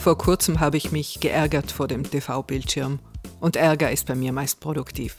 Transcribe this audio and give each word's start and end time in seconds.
Vor 0.00 0.16
kurzem 0.16 0.60
habe 0.60 0.78
ich 0.78 0.92
mich 0.92 1.20
geärgert 1.20 1.70
vor 1.70 1.86
dem 1.86 2.10
TV-Bildschirm. 2.10 3.00
Und 3.38 3.56
Ärger 3.56 3.92
ist 3.92 4.06
bei 4.06 4.14
mir 4.14 4.32
meist 4.32 4.58
produktiv. 4.58 5.18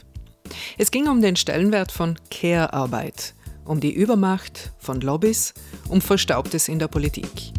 Es 0.75 0.89
ging 0.89 1.07
um 1.07 1.21
den 1.21 1.35
Stellenwert 1.35 1.91
von 1.91 2.17
Care-Arbeit, 2.31 3.35
um 3.63 3.79
die 3.79 3.93
Übermacht 3.93 4.73
von 4.79 4.99
Lobbys, 4.99 5.53
um 5.87 6.01
Verstaubtes 6.01 6.67
in 6.67 6.79
der 6.79 6.87
Politik. 6.87 7.53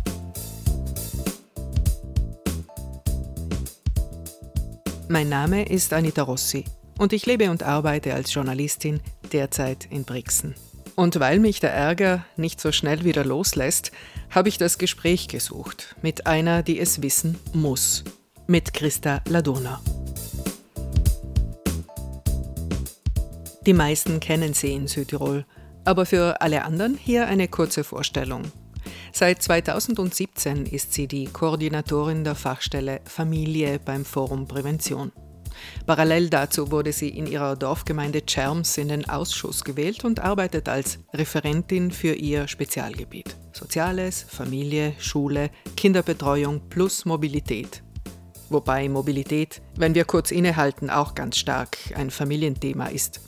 Mein 5.09 5.29
Name 5.29 5.65
ist 5.65 5.93
Anita 5.93 6.23
Rossi 6.23 6.65
und 6.99 7.13
ich 7.13 7.25
lebe 7.27 7.53
und 7.53 7.63
arbeite 7.63 8.15
als 8.15 8.35
Journalistin 8.35 9.01
derzeit 9.33 9.87
in 9.91 10.03
Brixen. 10.03 10.57
Und 10.95 11.19
weil 11.21 11.39
mich 11.39 11.61
der 11.61 11.73
Ärger 11.73 12.25
nicht 12.37 12.61
so 12.61 12.71
schnell 12.71 13.05
wieder 13.05 13.25
loslässt, 13.25 13.93
habe 14.31 14.49
ich 14.49 14.59
das 14.59 14.79
Gespräch 14.79 15.29
gesucht 15.29 15.97
mit 16.03 16.27
einer, 16.27 16.63
die 16.63 16.79
es 16.79 17.03
wissen 17.03 17.39
muss, 17.53 18.05
mit 18.47 18.75
Christa 18.75 19.23
Ladurna. 19.29 19.81
Die 23.65 23.75
meisten 23.75 24.21
kennen 24.21 24.55
sie 24.55 24.73
in 24.73 24.89
Südtirol, 24.89 25.47
aber 25.85 26.05
für 26.05 26.41
alle 26.41 26.65
anderen 26.65 26.97
hier 26.97 27.27
eine 27.27 27.49
kurze 27.49 27.85
Vorstellung. 27.85 28.43
Seit 29.13 29.43
2017 29.43 30.67
ist 30.67 30.93
sie 30.93 31.07
die 31.07 31.27
Koordinatorin 31.27 32.25
der 32.25 32.35
Fachstelle 32.35 33.01
Familie 33.05 33.79
beim 33.79 34.05
Forum 34.05 34.49
Prävention. 34.49 35.13
Parallel 35.87 36.29
dazu 36.31 36.71
wurde 36.71 36.93
sie 36.93 37.09
in 37.09 37.27
ihrer 37.27 37.57
Dorfgemeinde 37.57 38.25
Tscherms 38.25 38.79
in 38.79 38.89
den 38.89 39.09
Ausschuss 39.09 39.65
gewählt 39.65 40.05
und 40.05 40.21
arbeitet 40.21 40.69
als 40.69 40.99
Referentin 41.13 41.91
für 41.91 42.15
ihr 42.15 42.49
Spezialgebiet. 42.49 43.37
Soziales, 43.53 44.25
Familie, 44.29 44.95
Schule, 44.99 45.51
Kinderbetreuung 45.77 46.69
plus 46.69 47.05
Mobilität. 47.05 47.83
Wobei 48.49 48.89
Mobilität, 48.89 49.63
wenn 49.77 49.95
wir 49.95 50.05
kurz 50.05 50.31
innehalten, 50.31 50.91
auch 50.91 51.15
ganz 51.15 51.39
stark 51.39 51.79
ein 51.95 52.11
Familienthema 52.11 52.87
ist. 52.87 53.21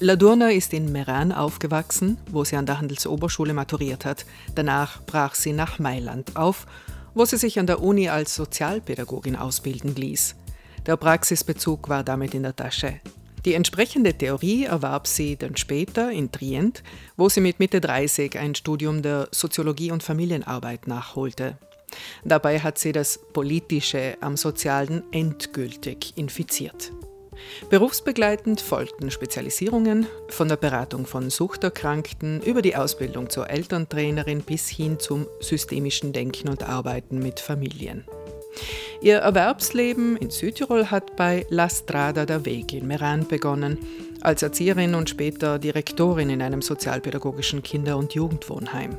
Ladurna 0.00 0.50
ist 0.50 0.72
in 0.72 0.90
Meran 0.90 1.30
aufgewachsen, 1.30 2.18
wo 2.30 2.42
sie 2.42 2.56
an 2.56 2.66
der 2.66 2.80
Handelsoberschule 2.80 3.54
maturiert 3.54 4.04
hat. 4.04 4.26
Danach 4.56 5.00
brach 5.06 5.36
sie 5.36 5.52
nach 5.52 5.78
Mailand 5.78 6.34
auf, 6.36 6.66
wo 7.14 7.24
sie 7.24 7.36
sich 7.36 7.60
an 7.60 7.68
der 7.68 7.80
Uni 7.80 8.08
als 8.08 8.34
Sozialpädagogin 8.34 9.36
ausbilden 9.36 9.94
ließ. 9.94 10.34
Der 10.86 10.96
Praxisbezug 10.96 11.88
war 11.88 12.04
damit 12.04 12.34
in 12.34 12.42
der 12.42 12.54
Tasche. 12.54 13.00
Die 13.44 13.54
entsprechende 13.54 14.14
Theorie 14.14 14.64
erwarb 14.64 15.06
sie 15.06 15.36
dann 15.36 15.56
später 15.56 16.10
in 16.10 16.32
Trient, 16.32 16.82
wo 17.16 17.28
sie 17.28 17.40
mit 17.40 17.58
Mitte 17.58 17.80
30 17.80 18.38
ein 18.38 18.54
Studium 18.54 19.02
der 19.02 19.28
Soziologie 19.30 19.90
und 19.90 20.02
Familienarbeit 20.02 20.86
nachholte. 20.86 21.58
Dabei 22.24 22.60
hat 22.60 22.78
sie 22.78 22.92
das 22.92 23.18
Politische 23.32 24.16
am 24.20 24.36
Sozialen 24.36 25.04
endgültig 25.12 26.14
infiziert. 26.16 26.90
Berufsbegleitend 27.68 28.60
folgten 28.60 29.10
Spezialisierungen 29.10 30.06
von 30.28 30.48
der 30.48 30.56
Beratung 30.56 31.06
von 31.06 31.30
Suchterkrankten 31.30 32.40
über 32.42 32.62
die 32.62 32.76
Ausbildung 32.76 33.28
zur 33.28 33.50
Elterntrainerin 33.50 34.42
bis 34.42 34.68
hin 34.68 34.98
zum 34.98 35.26
systemischen 35.40 36.12
Denken 36.12 36.48
und 36.48 36.62
Arbeiten 36.62 37.18
mit 37.18 37.40
Familien. 37.40 38.04
Ihr 39.00 39.18
Erwerbsleben 39.18 40.16
in 40.16 40.30
Südtirol 40.30 40.90
hat 40.90 41.16
bei 41.16 41.46
La 41.50 41.68
Strada 41.68 42.24
der 42.24 42.44
Weg 42.44 42.72
in 42.72 42.86
Meran 42.86 43.26
begonnen, 43.26 43.78
als 44.20 44.42
Erzieherin 44.42 44.94
und 44.94 45.10
später 45.10 45.58
Direktorin 45.58 46.30
in 46.30 46.40
einem 46.40 46.62
sozialpädagogischen 46.62 47.62
Kinder- 47.62 47.98
und 47.98 48.14
Jugendwohnheim. 48.14 48.96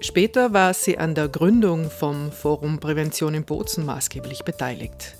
Später 0.00 0.52
war 0.52 0.72
sie 0.74 0.98
an 0.98 1.14
der 1.14 1.28
Gründung 1.28 1.90
vom 1.90 2.30
Forum 2.30 2.78
Prävention 2.78 3.34
in 3.34 3.44
Bozen 3.44 3.84
maßgeblich 3.84 4.44
beteiligt. 4.44 5.16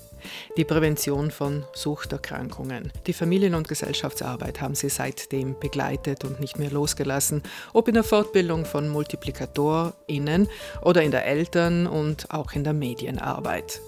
Die 0.57 0.65
Prävention 0.65 1.31
von 1.31 1.65
Suchterkrankungen. 1.73 2.91
Die 3.05 3.13
Familien- 3.13 3.55
und 3.55 3.67
Gesellschaftsarbeit 3.67 4.61
haben 4.61 4.75
sie 4.75 4.89
seitdem 4.89 5.59
begleitet 5.59 6.23
und 6.23 6.39
nicht 6.39 6.59
mehr 6.59 6.71
losgelassen, 6.71 7.43
ob 7.73 7.87
in 7.87 7.93
der 7.93 8.03
Fortbildung 8.03 8.65
von 8.65 8.89
MultiplikatorInnen 8.89 10.47
oder 10.81 11.03
in 11.03 11.11
der 11.11 11.25
Eltern- 11.25 11.87
und 11.87 12.31
auch 12.31 12.53
in 12.53 12.63
der 12.63 12.73
Medienarbeit. 12.73 13.81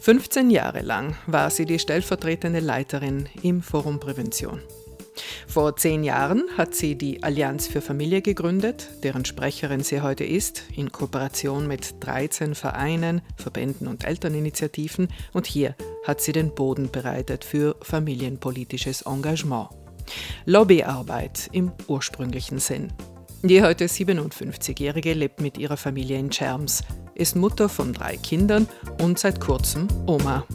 15 0.00 0.50
Jahre 0.50 0.80
lang 0.80 1.16
war 1.26 1.48
sie 1.50 1.64
die 1.64 1.78
stellvertretende 1.78 2.58
Leiterin 2.58 3.28
im 3.42 3.62
Forum 3.62 4.00
Prävention. 4.00 4.60
Vor 5.46 5.76
zehn 5.76 6.04
Jahren 6.04 6.44
hat 6.56 6.74
sie 6.74 6.96
die 6.96 7.22
Allianz 7.22 7.66
für 7.66 7.80
Familie 7.80 8.22
gegründet, 8.22 8.88
deren 9.02 9.24
Sprecherin 9.24 9.82
sie 9.82 10.00
heute 10.00 10.24
ist, 10.24 10.64
in 10.74 10.90
Kooperation 10.92 11.66
mit 11.66 12.02
13 12.04 12.54
Vereinen, 12.54 13.22
Verbänden 13.36 13.88
und 13.88 14.04
Elterninitiativen. 14.04 15.08
Und 15.32 15.46
hier 15.46 15.76
hat 16.06 16.20
sie 16.20 16.32
den 16.32 16.54
Boden 16.54 16.90
bereitet 16.90 17.44
für 17.44 17.76
familienpolitisches 17.82 19.02
Engagement. 19.02 19.68
Lobbyarbeit 20.46 21.48
im 21.52 21.72
ursprünglichen 21.86 22.58
Sinn. 22.58 22.92
Die 23.42 23.62
heute 23.62 23.86
57-Jährige 23.86 25.14
lebt 25.14 25.40
mit 25.40 25.58
ihrer 25.58 25.76
Familie 25.76 26.18
in 26.18 26.30
Scherms, 26.30 26.84
ist 27.14 27.36
Mutter 27.36 27.68
von 27.68 27.92
drei 27.92 28.16
Kindern 28.16 28.68
und 29.00 29.18
seit 29.18 29.40
kurzem 29.40 29.88
Oma. 30.06 30.46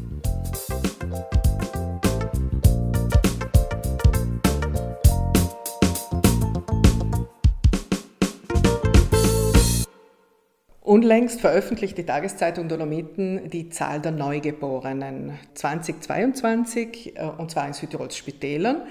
Unlängst 10.87 11.41
veröffentlicht 11.41 11.97
die 11.97 12.05
Tageszeitung 12.05 12.69
Dolomiten 12.69 13.49
die 13.49 13.67
Zahl 13.67 13.99
der 13.99 14.13
Neugeborenen 14.13 15.37
2022 15.53 17.17
äh, 17.17 17.23
und 17.25 17.51
zwar 17.51 17.67
in 17.67 17.73
Südtirols 17.73 18.15
Spitälern. 18.15 18.83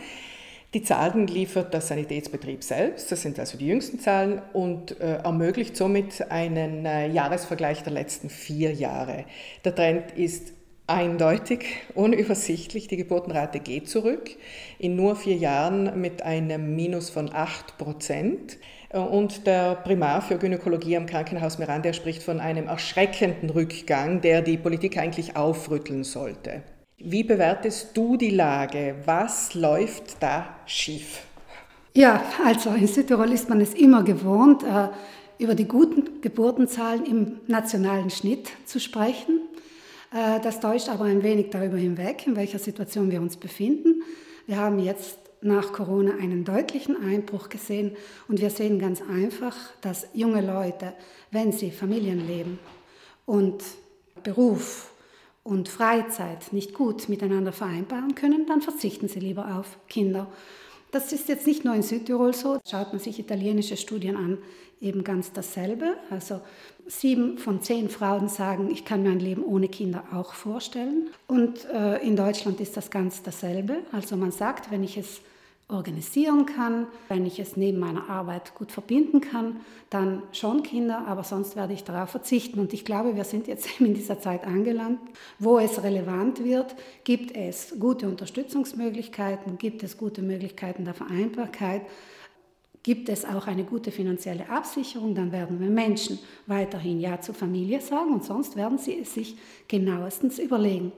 Die 0.74 0.82
Zahlen 0.82 1.26
liefert 1.26 1.72
der 1.72 1.80
Sanitätsbetrieb 1.80 2.62
selbst, 2.62 3.10
das 3.10 3.22
sind 3.22 3.38
also 3.38 3.56
die 3.56 3.68
jüngsten 3.68 3.98
Zahlen 3.98 4.42
und 4.52 5.00
äh, 5.00 5.20
ermöglicht 5.22 5.74
somit 5.74 6.30
einen 6.30 6.84
äh, 6.84 7.08
Jahresvergleich 7.08 7.82
der 7.82 7.94
letzten 7.94 8.28
vier 8.28 8.74
Jahre. 8.74 9.24
Der 9.64 9.74
Trend 9.74 10.12
ist 10.18 10.52
eindeutig, 10.86 11.64
unübersichtlich. 11.94 12.88
Die 12.88 12.98
Geburtenrate 12.98 13.58
geht 13.58 13.88
zurück, 13.88 14.36
in 14.78 14.96
nur 14.96 15.16
vier 15.16 15.36
Jahren 15.36 15.98
mit 15.98 16.20
einem 16.20 16.76
Minus 16.76 17.08
von 17.08 17.32
8 17.32 17.78
Prozent. 17.78 18.58
Und 18.92 19.46
der 19.46 19.74
Primar 19.74 20.22
für 20.22 20.38
Gynäkologie 20.38 20.96
am 20.96 21.06
Krankenhaus 21.06 21.58
Miranda 21.58 21.92
spricht 21.92 22.22
von 22.22 22.40
einem 22.40 22.66
erschreckenden 22.68 23.50
Rückgang, 23.50 24.20
der 24.20 24.42
die 24.42 24.56
Politik 24.56 24.96
eigentlich 24.96 25.36
aufrütteln 25.36 26.04
sollte. 26.04 26.62
Wie 26.98 27.24
bewertest 27.24 27.96
du 27.96 28.16
die 28.16 28.30
Lage? 28.30 28.94
Was 29.04 29.54
läuft 29.54 30.22
da 30.22 30.56
schief? 30.66 31.22
Ja, 31.94 32.22
also 32.44 32.70
in 32.70 32.86
Südtirol 32.86 33.32
ist 33.32 33.48
man 33.48 33.60
es 33.60 33.74
immer 33.74 34.02
gewohnt, 34.02 34.62
äh, 34.62 34.88
über 35.38 35.54
die 35.54 35.66
guten 35.66 36.20
Geburtenzahlen 36.20 37.04
im 37.04 37.40
nationalen 37.46 38.10
Schnitt 38.10 38.50
zu 38.64 38.80
sprechen. 38.80 39.40
Äh, 40.12 40.40
das 40.40 40.60
täuscht 40.60 40.88
aber 40.88 41.04
ein 41.04 41.22
wenig 41.22 41.50
darüber 41.50 41.76
hinweg, 41.76 42.26
in 42.26 42.36
welcher 42.36 42.58
Situation 42.58 43.10
wir 43.10 43.20
uns 43.20 43.36
befinden. 43.36 44.02
Wir 44.46 44.58
haben 44.58 44.78
jetzt 44.78 45.18
nach 45.46 45.72
Corona 45.72 46.16
einen 46.20 46.44
deutlichen 46.44 46.96
Einbruch 47.02 47.48
gesehen 47.48 47.96
und 48.28 48.40
wir 48.40 48.50
sehen 48.50 48.78
ganz 48.78 49.00
einfach, 49.00 49.56
dass 49.80 50.06
junge 50.12 50.40
Leute, 50.40 50.92
wenn 51.30 51.52
sie 51.52 51.70
Familienleben 51.70 52.58
und 53.24 53.62
Beruf 54.22 54.92
und 55.44 55.68
Freizeit 55.68 56.52
nicht 56.52 56.74
gut 56.74 57.08
miteinander 57.08 57.52
vereinbaren 57.52 58.14
können, 58.14 58.46
dann 58.46 58.60
verzichten 58.60 59.08
sie 59.08 59.20
lieber 59.20 59.56
auf 59.56 59.78
Kinder. 59.88 60.26
Das 60.90 61.12
ist 61.12 61.28
jetzt 61.28 61.46
nicht 61.46 61.64
nur 61.64 61.74
in 61.74 61.82
Südtirol 61.82 62.34
so. 62.34 62.58
Schaut 62.68 62.92
man 62.92 63.00
sich 63.00 63.18
italienische 63.18 63.76
Studien 63.76 64.16
an, 64.16 64.38
eben 64.80 65.04
ganz 65.04 65.32
dasselbe. 65.32 65.96
Also 66.10 66.40
sieben 66.86 67.38
von 67.38 67.62
zehn 67.62 67.88
Frauen 67.88 68.28
sagen, 68.28 68.70
ich 68.70 68.84
kann 68.84 69.02
mir 69.02 69.10
ein 69.10 69.20
Leben 69.20 69.44
ohne 69.44 69.68
Kinder 69.68 70.04
auch 70.12 70.34
vorstellen. 70.34 71.08
Und 71.26 71.64
äh, 71.66 71.98
in 71.98 72.16
Deutschland 72.16 72.60
ist 72.60 72.76
das 72.76 72.90
ganz 72.90 73.22
dasselbe. 73.22 73.78
Also 73.92 74.16
man 74.16 74.32
sagt, 74.32 74.70
wenn 74.70 74.84
ich 74.84 74.96
es 74.96 75.20
organisieren 75.68 76.46
kann, 76.46 76.86
wenn 77.08 77.26
ich 77.26 77.40
es 77.40 77.56
neben 77.56 77.80
meiner 77.80 78.08
Arbeit 78.08 78.54
gut 78.54 78.70
verbinden 78.70 79.20
kann, 79.20 79.60
dann 79.90 80.22
schon 80.30 80.62
Kinder, 80.62 81.08
aber 81.08 81.24
sonst 81.24 81.56
werde 81.56 81.72
ich 81.72 81.82
darauf 81.82 82.10
verzichten. 82.10 82.60
Und 82.60 82.72
ich 82.72 82.84
glaube, 82.84 83.16
wir 83.16 83.24
sind 83.24 83.48
jetzt 83.48 83.68
in 83.80 83.94
dieser 83.94 84.20
Zeit 84.20 84.44
angelangt, 84.44 85.00
wo 85.40 85.58
es 85.58 85.82
relevant 85.82 86.44
wird, 86.44 86.76
gibt 87.02 87.36
es 87.36 87.74
gute 87.80 88.08
Unterstützungsmöglichkeiten, 88.08 89.58
gibt 89.58 89.82
es 89.82 89.98
gute 89.98 90.22
Möglichkeiten 90.22 90.84
der 90.84 90.94
Vereinbarkeit, 90.94 91.82
gibt 92.84 93.08
es 93.08 93.24
auch 93.24 93.48
eine 93.48 93.64
gute 93.64 93.90
finanzielle 93.90 94.48
Absicherung, 94.48 95.16
dann 95.16 95.32
werden 95.32 95.58
wir 95.58 95.68
Menschen 95.68 96.20
weiterhin 96.46 97.00
Ja 97.00 97.20
zur 97.20 97.34
Familie 97.34 97.80
sagen 97.80 98.12
und 98.12 98.24
sonst 98.24 98.54
werden 98.54 98.78
sie 98.78 99.00
es 99.00 99.14
sich 99.14 99.36
genauestens 99.66 100.38
überlegen. 100.38 100.92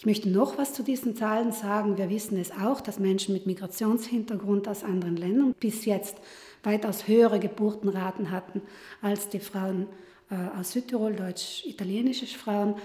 Ich 0.00 0.06
möchte 0.06 0.30
noch 0.30 0.56
was 0.56 0.72
zu 0.72 0.82
diesen 0.82 1.14
Zahlen 1.14 1.52
sagen. 1.52 1.98
Wir 1.98 2.08
wissen 2.08 2.38
es 2.38 2.52
auch, 2.52 2.80
dass 2.80 2.98
Menschen 2.98 3.34
mit 3.34 3.44
Migrationshintergrund 3.44 4.66
aus 4.66 4.82
anderen 4.82 5.18
Ländern 5.18 5.54
bis 5.60 5.84
jetzt 5.84 6.16
weitaus 6.62 7.06
höhere 7.06 7.38
Geburtenraten 7.38 8.30
hatten 8.30 8.62
als 9.02 9.28
die 9.28 9.40
Frauen 9.40 9.88
äh, 10.30 10.58
aus 10.58 10.72
Südtirol, 10.72 11.12
deutsch-italienische 11.12 12.24
Frauen. 12.24 12.76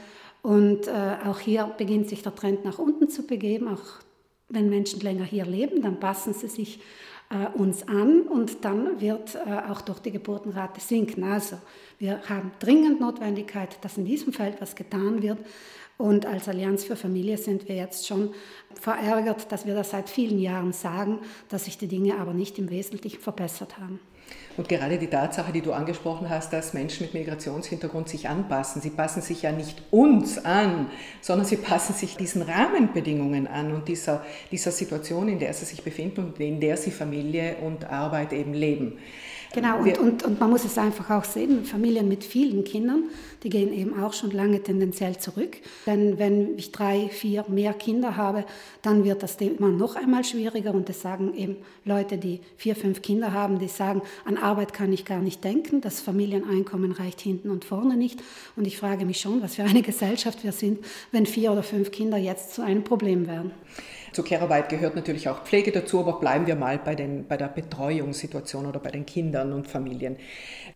Und 0.42 0.88
äh, 0.88 1.16
auch 1.26 1.40
hier 1.40 1.74
beginnt 1.78 2.10
sich 2.10 2.22
der 2.22 2.36
Trend 2.36 2.66
nach 2.66 2.80
unten 2.80 3.08
zu 3.08 3.26
begeben. 3.26 3.70
Auch 3.70 4.02
wenn 4.50 4.70
Menschen 4.70 5.00
länger 5.00 5.24
hier 5.24 5.46
leben, 5.46 5.82
dann 5.82 6.02
passen 6.02 6.34
sie 6.34 6.50
sich 6.50 6.82
äh, 7.30 7.58
uns 7.58 7.88
an 7.88 8.24
und 8.24 8.66
dann 8.66 9.00
wird 9.00 9.38
auch 9.70 9.80
durch 9.80 10.00
die 10.00 10.12
Geburtenrate 10.12 10.82
sinken. 10.82 11.24
Also 11.24 11.60
wir 11.98 12.20
haben 12.28 12.52
dringend 12.60 13.00
Notwendigkeit, 13.00 13.78
dass 13.86 13.98
in 13.98 14.04
diesem 14.04 14.34
Feld 14.34 14.60
was 14.60 14.76
getan 14.76 15.22
wird. 15.22 15.38
Und 15.98 16.26
als 16.26 16.50
Allianz 16.50 16.84
für 16.84 16.96
Familie 16.96 17.38
sind 17.38 17.70
wir 17.70 17.76
jetzt 17.76 18.06
schon 18.06 18.34
verärgert, 18.74 19.52
dass 19.52 19.66
wir 19.66 19.76
das 19.76 19.92
seit 19.92 20.10
vielen 20.10 20.40
Jahren 20.40 20.74
sagen, 20.74 21.20
dass 21.48 21.66
sich 21.66 21.78
die 21.78 21.88
Dinge 21.88 22.18
aber 22.18 22.34
nicht 22.34 22.60
im 22.60 22.70
Wesentlichen 22.70 23.22
verbessert 23.22 23.78
haben. 23.78 24.00
Und 24.58 24.70
gerade 24.70 24.98
die 24.98 25.08
Tatsache, 25.08 25.52
die 25.52 25.62
du 25.62 25.74
angesprochen 25.74 26.30
hast, 26.30 26.54
dass 26.54 26.74
Menschen 26.74 27.04
mit 27.04 27.14
Migrationshintergrund 27.14 28.08
sich 28.08 28.30
anpassen, 28.30 28.82
sie 28.82 28.90
passen 28.90 29.22
sich 29.22 29.42
ja 29.42 29.52
nicht 29.52 29.84
uns 29.92 30.44
an, 30.44 30.90
sondern 31.22 31.46
sie 31.46 31.58
passen 31.58 31.94
sich 31.94 32.16
diesen 32.16 32.42
Rahmenbedingungen 32.42 33.48
an 33.48 33.74
und 33.74 33.88
dieser, 33.88 34.26
dieser 34.52 34.72
Situation, 34.72 35.28
in 35.28 35.40
der 35.40 35.54
sie 35.54 35.66
sich 35.66 35.84
befinden 35.84 36.26
und 36.26 36.40
in 36.40 36.62
der 36.62 36.78
sie 36.78 36.92
Familie 36.92 37.58
und 37.58 37.90
Arbeit 37.90 38.32
eben 38.32 38.54
leben. 38.54 38.98
Genau, 39.56 39.78
und, 39.78 39.98
und, 40.00 40.24
und 40.24 40.40
man 40.42 40.50
muss 40.50 40.66
es 40.66 40.78
einfach 40.78 41.10
auch 41.10 41.24
sehen, 41.24 41.64
Familien 41.64 42.10
mit 42.10 42.26
vielen 42.26 42.66
Kindern, 42.66 43.06
die 43.42 43.48
gehen 43.48 43.72
eben 43.72 43.98
auch 44.04 44.12
schon 44.12 44.32
lange 44.32 44.62
tendenziell 44.62 45.18
zurück. 45.18 45.56
Denn 45.86 46.20
wenn 46.20 46.58
ich 46.58 46.74
drei, 46.74 47.08
vier 47.08 47.46
mehr 47.48 47.74
Kinder 47.74 48.18
habe, 48.18 48.44
dann 48.82 49.06
wird 49.06 49.24
das 49.24 49.38
Thema 49.38 49.70
noch 49.70 49.96
einmal 49.96 50.26
schwieriger. 50.26 50.74
Und 50.74 50.90
das 50.90 51.00
sagen 51.00 51.34
eben 51.36 51.56
Leute, 51.86 52.18
die 52.18 52.42
vier, 52.58 52.76
fünf 52.76 53.02
Kinder 53.02 53.32
haben, 53.32 53.58
die 53.58 53.70
sagen, 53.70 54.02
an 54.26 54.36
Arbeit 54.36 54.74
kann 54.74 54.92
ich 54.92 55.06
gar 55.06 55.22
nicht 55.22 55.42
denken, 55.46 55.80
das 55.80 56.02
Familieneinkommen 56.02 56.92
reicht 56.92 57.22
hinten 57.22 57.50
und 57.50 57.64
vorne 57.64 57.96
nicht. 57.96 58.22
Und 58.58 58.68
ich 58.68 58.78
frage 58.78 59.06
mich 59.06 59.22
schon, 59.22 59.42
was 59.42 59.56
für 59.56 59.64
eine 59.64 59.82
Gesellschaft 59.84 60.44
wir 60.44 60.52
sind, 60.52 60.80
wenn 61.14 61.26
vier 61.26 61.54
oder 61.54 61.64
fünf 61.64 61.92
Kinder 61.92 62.18
jetzt 62.18 62.54
zu 62.54 62.62
einem 62.62 62.84
Problem 62.84 63.26
werden. 63.26 63.52
Zur 64.16 64.24
Care-Arbeit 64.24 64.70
gehört 64.70 64.96
natürlich 64.96 65.28
auch 65.28 65.44
Pflege 65.44 65.74
dazu, 65.74 66.00
aber 66.00 66.22
bleiben 66.22 66.48
wir 66.48 66.56
mal 66.56 66.80
bei, 66.80 66.96
den, 66.96 67.28
bei 67.28 67.36
der 67.36 67.50
Betreuungssituation 67.50 68.66
oder 68.66 68.80
bei 68.80 68.90
den 68.90 69.06
Kindern 69.06 69.52
und 69.52 69.68
Familien. 69.68 70.16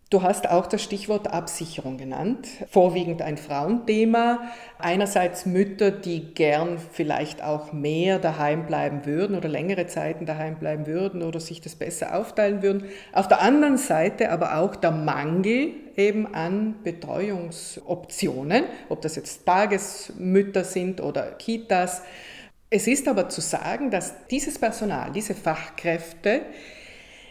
Du 0.10 0.24
hast 0.24 0.50
auch 0.50 0.68
das 0.68 0.84
Stichwort 0.84 1.32
Absicherung 1.32 1.98
genannt, 1.98 2.50
vorwiegend 2.70 3.22
ein 3.22 3.38
Frauenthema. 3.38 4.42
Einerseits 4.78 5.46
Mütter, 5.46 5.90
die 5.90 6.34
gern 6.34 6.80
vielleicht 6.92 7.42
auch 7.42 7.72
mehr 7.72 8.20
daheim 8.20 8.66
bleiben 8.66 9.06
würden 9.06 9.38
oder 9.38 9.48
längere 9.48 9.88
Zeiten 9.88 10.26
daheim 10.26 10.60
bleiben 10.60 10.86
würden 10.86 11.24
oder 11.24 11.40
sich 11.40 11.62
das 11.62 11.76
besser 11.76 12.18
aufteilen 12.18 12.62
würden. 12.62 12.88
Auf 13.14 13.30
der 13.30 13.40
anderen 13.40 13.78
Seite 13.78 14.32
aber 14.32 14.58
auch 14.58 14.76
der 14.76 14.92
Mangel 14.92 15.72
eben 15.96 16.34
an 16.34 16.76
Betreuungsoptionen, 16.84 18.66
ob 18.90 19.02
das 19.02 19.16
jetzt 19.16 19.46
Tagesmütter 19.46 20.66
sind 20.66 21.00
oder 21.00 21.32
Kitas. 21.32 22.02
Es 22.70 22.88
ist 22.88 23.08
aber 23.08 23.30
zu 23.30 23.42
sagen, 23.42 23.90
dass 23.90 24.14
dieses 24.28 24.60
Personal, 24.60 25.12
diese 25.12 25.34
Fachkräfte 25.34 26.42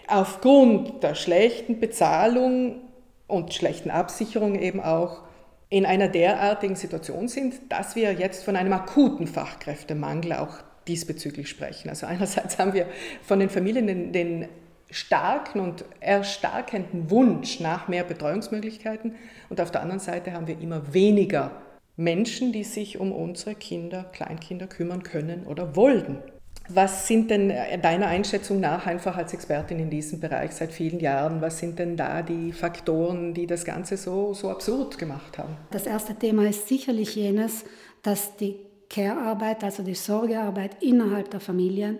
aufgrund 0.08 1.02
der 1.02 1.14
schlechten 1.14 1.78
Bezahlung 1.78 2.80
und 3.28 3.54
schlechten 3.54 3.90
Absicherung 3.90 4.58
eben 4.58 4.80
auch 4.80 5.22
in 5.70 5.86
einer 5.86 6.08
derartigen 6.08 6.76
Situation 6.76 7.28
sind, 7.28 7.54
dass 7.68 7.94
wir 7.94 8.12
jetzt 8.14 8.44
von 8.44 8.56
einem 8.56 8.72
akuten 8.72 9.26
Fachkräftemangel 9.26 10.32
auch 10.32 10.58
diesbezüglich 10.88 11.48
sprechen. 11.48 11.90
Also 11.90 12.06
einerseits 12.06 12.58
haben 12.58 12.72
wir 12.72 12.86
von 13.22 13.38
den 13.38 13.50
Familien 13.50 13.86
den, 13.86 14.12
den 14.12 14.48
starken 14.90 15.60
und 15.60 15.84
erstarkenden 16.00 17.10
Wunsch 17.10 17.60
nach 17.60 17.86
mehr 17.88 18.04
Betreuungsmöglichkeiten 18.04 19.14
und 19.50 19.60
auf 19.60 19.70
der 19.70 19.82
anderen 19.82 20.00
Seite 20.00 20.32
haben 20.32 20.46
wir 20.46 20.58
immer 20.58 20.94
weniger 20.94 21.50
Menschen, 21.98 22.52
die 22.52 22.62
sich 22.62 23.00
um 23.00 23.10
unsere 23.10 23.56
Kinder, 23.56 24.04
Kleinkinder 24.12 24.68
kümmern 24.68 25.02
können 25.02 25.44
oder 25.46 25.74
wollen. 25.74 26.22
Was 26.68 27.08
sind 27.08 27.30
denn 27.30 27.50
äh, 27.50 27.76
deiner 27.78 28.06
Einschätzung 28.06 28.60
nach 28.60 28.86
einfach 28.86 29.16
als 29.16 29.34
Expertin 29.34 29.80
in 29.80 29.90
diesem 29.90 30.20
Bereich 30.20 30.52
seit 30.52 30.72
vielen 30.72 31.00
Jahren, 31.00 31.40
was 31.40 31.58
sind 31.58 31.78
denn 31.78 31.96
da 31.96 32.22
die 32.22 32.52
Faktoren, 32.52 33.34
die 33.34 33.46
das 33.46 33.64
Ganze 33.64 33.96
so, 33.96 34.32
so 34.32 34.48
absurd 34.48 34.96
gemacht 34.96 35.38
haben? 35.38 35.56
Das 35.72 35.86
erste 35.86 36.14
Thema 36.14 36.46
ist 36.48 36.68
sicherlich 36.68 37.16
jenes, 37.16 37.64
dass 38.02 38.36
die 38.36 38.56
Care-Arbeit, 38.88 39.64
also 39.64 39.82
die 39.82 39.94
Sorgearbeit 39.94 40.80
innerhalb 40.80 41.30
der 41.30 41.40
Familien, 41.40 41.98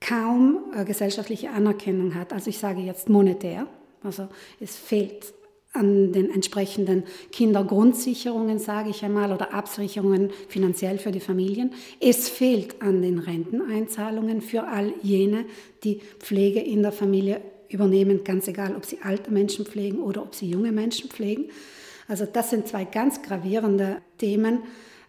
kaum 0.00 0.72
äh, 0.76 0.84
gesellschaftliche 0.84 1.50
Anerkennung 1.50 2.14
hat. 2.14 2.32
Also 2.32 2.50
ich 2.50 2.58
sage 2.58 2.82
jetzt 2.82 3.08
monetär. 3.08 3.66
Also 4.04 4.28
es 4.60 4.76
fehlt 4.76 5.34
an 5.74 6.12
den 6.12 6.30
entsprechenden 6.30 7.02
Kindergrundsicherungen, 7.32 8.58
sage 8.58 8.90
ich 8.90 9.04
einmal, 9.04 9.32
oder 9.32 9.52
Absicherungen 9.52 10.30
finanziell 10.48 10.98
für 10.98 11.12
die 11.12 11.20
Familien. 11.20 11.72
Es 12.00 12.28
fehlt 12.28 12.80
an 12.80 13.02
den 13.02 13.18
Renteneinzahlungen 13.18 14.40
für 14.40 14.66
all 14.68 14.94
jene, 15.02 15.44
die 15.82 16.00
Pflege 16.20 16.60
in 16.60 16.82
der 16.82 16.92
Familie 16.92 17.40
übernehmen, 17.68 18.22
ganz 18.24 18.46
egal, 18.46 18.76
ob 18.76 18.86
sie 18.86 18.98
alte 19.02 19.32
Menschen 19.32 19.66
pflegen 19.66 19.98
oder 19.98 20.22
ob 20.22 20.34
sie 20.34 20.48
junge 20.48 20.70
Menschen 20.70 21.10
pflegen. 21.10 21.46
Also 22.06 22.24
das 22.24 22.50
sind 22.50 22.68
zwei 22.68 22.84
ganz 22.84 23.22
gravierende 23.22 23.98
Themen, 24.18 24.60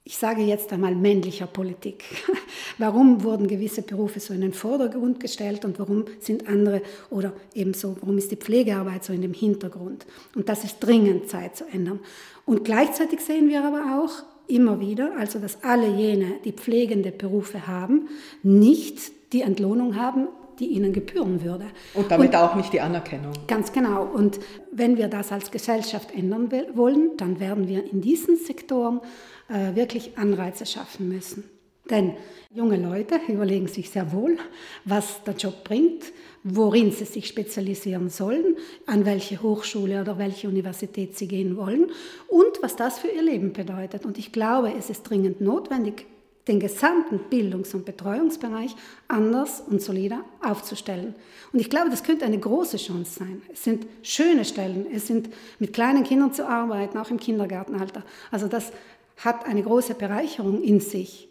ich 0.07 0.17
sage 0.17 0.43
jetzt 0.43 0.71
einmal 0.71 0.93
männlicher 0.93 1.47
Politik. 1.47 2.03
Warum 2.77 3.23
wurden 3.23 3.47
gewisse 3.47 3.81
Berufe 3.81 4.19
so 4.19 4.35
in 4.35 4.41
den 4.41 4.53
Vordergrund 4.53 5.19
gestellt 5.19 5.65
und 5.65 5.79
warum 5.79 6.05
sind 6.19 6.47
andere 6.47 6.83
oder 7.09 7.33
ebenso, 7.55 7.97
warum 8.01 8.19
ist 8.19 8.31
die 8.31 8.35
Pflegearbeit 8.35 9.03
so 9.03 9.13
in 9.13 9.23
dem 9.23 9.33
Hintergrund? 9.33 10.05
Und 10.35 10.47
das 10.47 10.63
ist 10.63 10.79
dringend 10.79 11.27
Zeit 11.27 11.57
zu 11.57 11.65
ändern. 11.65 11.99
Und 12.45 12.63
gleichzeitig 12.63 13.21
sehen 13.21 13.49
wir 13.49 13.63
aber 13.63 13.99
auch 13.99 14.23
immer 14.47 14.79
wieder, 14.79 15.17
also 15.17 15.39
dass 15.39 15.63
alle 15.63 15.87
jene, 15.87 16.33
die 16.45 16.51
pflegende 16.51 17.11
Berufe 17.11 17.65
haben, 17.65 18.09
nicht 18.43 19.33
die 19.33 19.41
Entlohnung 19.41 19.95
haben, 19.95 20.27
die 20.59 20.67
ihnen 20.67 20.93
gebühren 20.93 21.43
würde. 21.43 21.65
Und 21.93 22.11
damit 22.11 22.29
und, 22.29 22.35
auch 22.35 22.55
nicht 22.55 22.73
die 22.73 22.81
Anerkennung. 22.81 23.33
Ganz 23.47 23.71
genau. 23.71 24.03
Und 24.03 24.39
wenn 24.71 24.97
wir 24.97 25.07
das 25.07 25.31
als 25.31 25.51
Gesellschaft 25.51 26.13
ändern 26.13 26.51
wollen, 26.73 27.11
dann 27.17 27.39
werden 27.39 27.67
wir 27.67 27.89
in 27.91 28.01
diesen 28.01 28.37
Sektoren 28.37 29.01
äh, 29.49 29.75
wirklich 29.75 30.17
Anreize 30.17 30.65
schaffen 30.65 31.09
müssen. 31.09 31.43
Denn 31.89 32.13
junge 32.51 32.77
Leute 32.77 33.19
überlegen 33.27 33.67
sich 33.67 33.89
sehr 33.89 34.11
wohl, 34.11 34.37
was 34.85 35.23
der 35.23 35.35
Job 35.35 35.63
bringt, 35.63 36.05
worin 36.43 36.91
sie 36.91 37.05
sich 37.05 37.27
spezialisieren 37.27 38.09
sollen, 38.09 38.55
an 38.87 39.05
welche 39.05 39.41
Hochschule 39.41 40.01
oder 40.01 40.17
welche 40.17 40.47
Universität 40.47 41.17
sie 41.17 41.27
gehen 41.27 41.57
wollen 41.57 41.91
und 42.27 42.61
was 42.61 42.75
das 42.75 42.99
für 42.99 43.07
ihr 43.07 43.21
Leben 43.21 43.53
bedeutet. 43.53 44.05
Und 44.05 44.17
ich 44.17 44.31
glaube, 44.31 44.73
es 44.77 44.89
ist 44.89 45.03
dringend 45.03 45.41
notwendig, 45.41 46.07
den 46.47 46.59
gesamten 46.59 47.19
Bildungs- 47.29 47.73
und 47.73 47.85
Betreuungsbereich 47.85 48.75
anders 49.07 49.61
und 49.61 49.81
solider 49.81 50.23
aufzustellen. 50.41 51.15
Und 51.51 51.59
ich 51.59 51.69
glaube, 51.69 51.89
das 51.89 52.03
könnte 52.03 52.25
eine 52.25 52.39
große 52.39 52.77
Chance 52.77 53.19
sein. 53.19 53.41
Es 53.51 53.63
sind 53.63 53.87
schöne 54.03 54.45
Stellen, 54.45 54.85
es 54.91 55.07
sind 55.07 55.29
mit 55.59 55.73
kleinen 55.73 56.03
Kindern 56.03 56.33
zu 56.33 56.47
arbeiten, 56.47 56.97
auch 56.97 57.09
im 57.09 57.19
Kindergartenalter. 57.19 58.03
Also 58.31 58.47
das 58.47 58.71
hat 59.17 59.45
eine 59.45 59.63
große 59.63 59.95
Bereicherung 59.95 60.61
in 60.61 60.79
sich. 60.79 61.29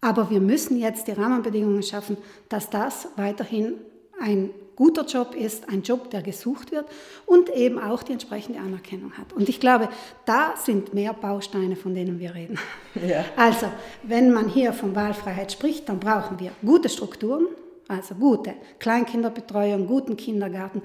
Aber 0.00 0.30
wir 0.30 0.40
müssen 0.40 0.78
jetzt 0.78 1.08
die 1.08 1.12
Rahmenbedingungen 1.12 1.82
schaffen, 1.82 2.16
dass 2.48 2.70
das 2.70 3.08
weiterhin 3.16 3.74
ein 4.20 4.50
guter 4.76 5.04
Job 5.06 5.34
ist, 5.34 5.68
ein 5.68 5.82
Job, 5.82 6.10
der 6.10 6.22
gesucht 6.22 6.70
wird 6.70 6.86
und 7.24 7.48
eben 7.50 7.78
auch 7.78 8.02
die 8.02 8.12
entsprechende 8.12 8.60
Anerkennung 8.60 9.12
hat. 9.16 9.32
Und 9.32 9.48
ich 9.48 9.58
glaube, 9.58 9.88
da 10.26 10.54
sind 10.56 10.94
mehr 10.94 11.14
Bausteine, 11.14 11.76
von 11.76 11.94
denen 11.94 12.20
wir 12.20 12.34
reden. 12.34 12.58
Ja. 12.94 13.24
Also, 13.36 13.66
wenn 14.02 14.32
man 14.32 14.48
hier 14.48 14.72
von 14.72 14.94
Wahlfreiheit 14.94 15.50
spricht, 15.50 15.88
dann 15.88 15.98
brauchen 15.98 16.38
wir 16.38 16.52
gute 16.64 16.88
Strukturen, 16.88 17.46
also 17.88 18.14
gute 18.14 18.54
Kleinkinderbetreuung, 18.78 19.86
guten 19.86 20.16
Kindergarten, 20.16 20.82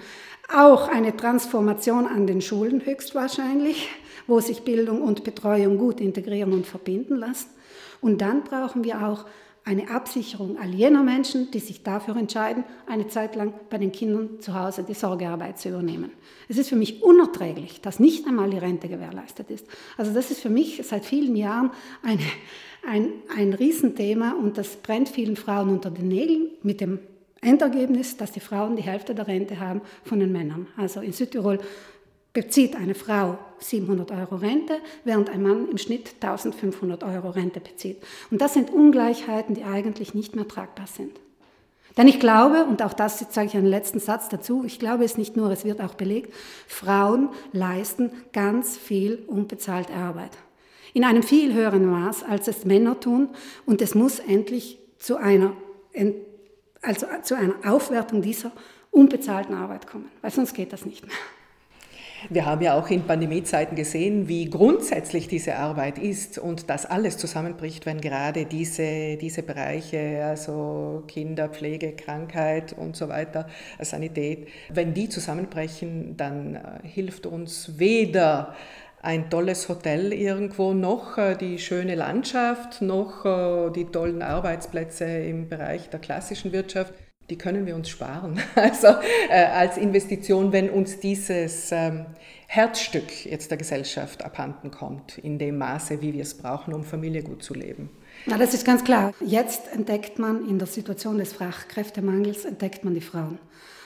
auch 0.54 0.88
eine 0.88 1.16
Transformation 1.16 2.08
an 2.08 2.28
den 2.28 2.42
Schulen 2.42 2.86
höchstwahrscheinlich, 2.86 3.90
wo 4.28 4.40
sich 4.40 4.62
Bildung 4.62 5.02
und 5.02 5.24
Betreuung 5.24 5.78
gut 5.78 6.00
integrieren 6.00 6.54
und 6.54 6.66
verbinden 6.66 7.16
lassen. 7.16 7.50
Und 8.02 8.22
dann 8.22 8.44
brauchen 8.44 8.84
wir 8.84 9.06
auch 9.06 9.26
eine 9.64 9.92
Absicherung 9.92 10.58
all 10.58 10.74
jener 10.74 11.04
Menschen, 11.04 11.52
die 11.52 11.60
sich 11.60 11.84
dafür 11.84 12.16
entscheiden, 12.18 12.64
eine 12.88 13.08
Zeit 13.08 13.36
lang 13.36 13.54
bei 13.70 13.78
den 13.78 13.92
Kindern 13.92 14.40
zu 14.40 14.56
Hause 14.56 14.84
die 14.84 14.96
Sorgearbeit 14.96 15.60
zu 15.60 15.70
übernehmen. 15.70 16.12
Es 16.50 16.58
ist 16.58 16.70
für 16.70 16.76
mich 16.76 17.04
unerträglich, 17.04 17.80
dass 17.82 18.00
nicht 18.00 18.28
einmal 18.28 18.50
die 18.50 18.58
Rente 18.58 18.90
gewährleistet 18.90 19.52
ist. 19.52 19.68
Also 19.98 20.14
das 20.14 20.32
ist 20.32 20.42
für 20.42 20.50
mich 20.50 20.82
seit 20.84 21.06
vielen 21.06 21.36
Jahren 21.36 21.72
eine, 22.02 22.24
ein, 22.88 23.14
ein 23.38 23.54
Riesenthema 23.54 24.32
und 24.32 24.58
das 24.58 24.78
brennt 24.78 25.10
vielen 25.10 25.36
Frauen 25.36 25.70
unter 25.70 25.92
den 25.92 26.08
Nägeln 26.08 26.50
mit 26.64 26.82
dem 26.82 27.00
Endergebnis, 27.42 28.18
dass 28.18 28.32
die 28.32 28.40
Frauen 28.40 28.76
die 28.76 28.84
Hälfte 28.84 29.14
der 29.14 29.28
Rente 29.28 29.60
haben 29.60 29.82
von 30.04 30.20
den 30.20 30.32
Männern. 30.32 30.68
Also 30.76 31.02
in 31.02 31.14
Südtirol 31.14 31.60
bezieht 32.34 32.76
eine 32.76 32.96
Frau 32.96 33.38
700 33.60 34.12
Euro 34.12 34.36
Rente, 34.36 34.80
während 35.04 35.30
ein 35.30 35.44
Mann 35.44 35.70
im 35.70 35.78
Schnitt 35.78 36.16
1500 36.22 37.04
Euro 37.04 37.30
Rente 37.30 37.60
bezieht. 37.60 38.02
Und 38.30 38.42
das 38.42 38.54
sind 38.54 38.72
Ungleichheiten, 38.72 39.56
die 39.56 39.64
eigentlich 39.64 40.14
nicht 40.14 40.36
mehr 40.36 40.48
tragbar 40.48 40.88
sind. 40.88 41.20
Denn 41.98 42.08
ich 42.08 42.20
glaube, 42.22 42.64
und 42.64 42.82
auch 42.82 42.94
das 42.94 43.20
sage 43.32 43.48
ich 43.48 43.58
einen 43.58 43.66
letzten 43.66 44.00
Satz 44.00 44.30
dazu, 44.30 44.64
ich 44.66 44.80
glaube 44.80 45.04
es 45.04 45.18
nicht 45.18 45.36
nur, 45.36 45.52
es 45.52 45.66
wird 45.66 45.82
auch 45.82 45.96
belegt, 45.96 46.34
Frauen 46.68 47.30
leisten 47.52 48.12
ganz 48.32 48.78
viel 48.78 49.24
unbezahlte 49.28 49.94
Arbeit. 49.94 50.32
In 50.94 51.04
einem 51.04 51.24
viel 51.24 51.54
höheren 51.54 51.86
Maß, 51.86 52.24
als 52.24 52.48
es 52.48 52.66
Männer 52.66 53.00
tun. 53.00 53.30
Und 53.66 53.82
es 53.82 53.96
muss 53.96 54.20
endlich 54.20 54.80
zu 55.00 55.18
einer, 55.18 55.54
also 56.82 57.08
zu 57.24 57.36
einer 57.36 57.56
Aufwertung 57.66 58.22
dieser 58.22 58.52
unbezahlten 58.90 59.56
Arbeit 59.56 59.88
kommen, 59.88 60.10
weil 60.22 60.32
sonst 60.32 60.54
geht 60.54 60.74
das 60.74 60.86
nicht 60.86 61.06
mehr. 61.06 61.16
Wir 62.30 62.46
haben 62.46 62.62
ja 62.62 62.76
auch 62.76 62.90
in 62.90 63.04
Pandemiezeiten 63.04 63.76
gesehen, 63.76 64.28
wie 64.28 64.50
grundsätzlich 64.50 65.28
diese 65.28 65.56
Arbeit 65.56 65.98
ist 65.98 66.38
und 66.38 66.70
dass 66.70 66.86
alles 66.86 67.18
zusammenbricht, 67.18 67.86
wenn 67.86 68.00
gerade 68.00 68.46
diese, 68.46 69.18
diese 69.18 69.42
Bereiche, 69.42 70.24
also 70.26 71.04
Kinder, 71.08 71.50
Pflege, 71.50 71.94
Krankheit 71.94 72.74
und 72.74 72.96
so 72.96 73.10
weiter, 73.10 73.48
Sanität, 73.80 74.48
wenn 74.70 74.94
die 74.94 75.10
zusammenbrechen, 75.10 76.16
dann 76.16 76.56
äh, 76.56 76.88
hilft 76.88 77.26
uns 77.26 77.80
weder 77.80 78.56
ein 79.02 79.32
tolles 79.32 79.68
Hotel 79.68 80.14
irgendwo, 80.14 80.74
noch 80.74 81.18
äh, 81.18 81.36
die 81.36 81.58
schöne 81.58 81.96
Landschaft, 81.96 82.82
noch 82.82 83.26
äh, 83.26 83.72
die 83.72 83.86
tollen 83.86 84.22
Arbeitsplätze 84.22 85.06
im 85.06 85.50
Bereich 85.50 85.90
der 85.90 86.00
klassischen 86.00 86.52
Wirtschaft 86.52 86.94
die 87.32 87.38
können 87.38 87.66
wir 87.66 87.76
uns 87.76 87.90
sparen. 87.90 88.40
Also 88.56 88.88
äh, 89.30 89.46
als 89.46 89.78
Investition, 89.78 90.52
wenn 90.52 90.70
uns 90.70 91.00
dieses 91.00 91.72
ähm, 91.72 92.06
Herzstück 92.48 93.26
jetzt 93.26 93.50
der 93.50 93.58
Gesellschaft 93.58 94.24
abhanden 94.24 94.70
kommt, 94.70 95.18
in 95.18 95.40
dem 95.40 95.58
Maße, 95.58 96.02
wie 96.02 96.14
wir 96.14 96.22
es 96.22 96.36
brauchen, 96.36 96.74
um 96.74 96.84
Familie 96.84 97.24
gut 97.24 97.42
zu 97.42 97.54
leben. 97.54 97.90
Na, 98.26 98.38
das 98.38 98.54
ist 98.54 98.66
ganz 98.66 98.84
klar. 98.84 99.14
Jetzt 99.26 99.74
entdeckt 99.74 100.20
man 100.20 100.48
in 100.48 100.60
der 100.60 100.68
Situation 100.68 101.18
des 101.18 101.34
Fachkräftemangels, 101.34 102.46
entdeckt 102.46 102.84
man 102.84 102.94
die 102.94 103.02
Frauen. 103.02 103.40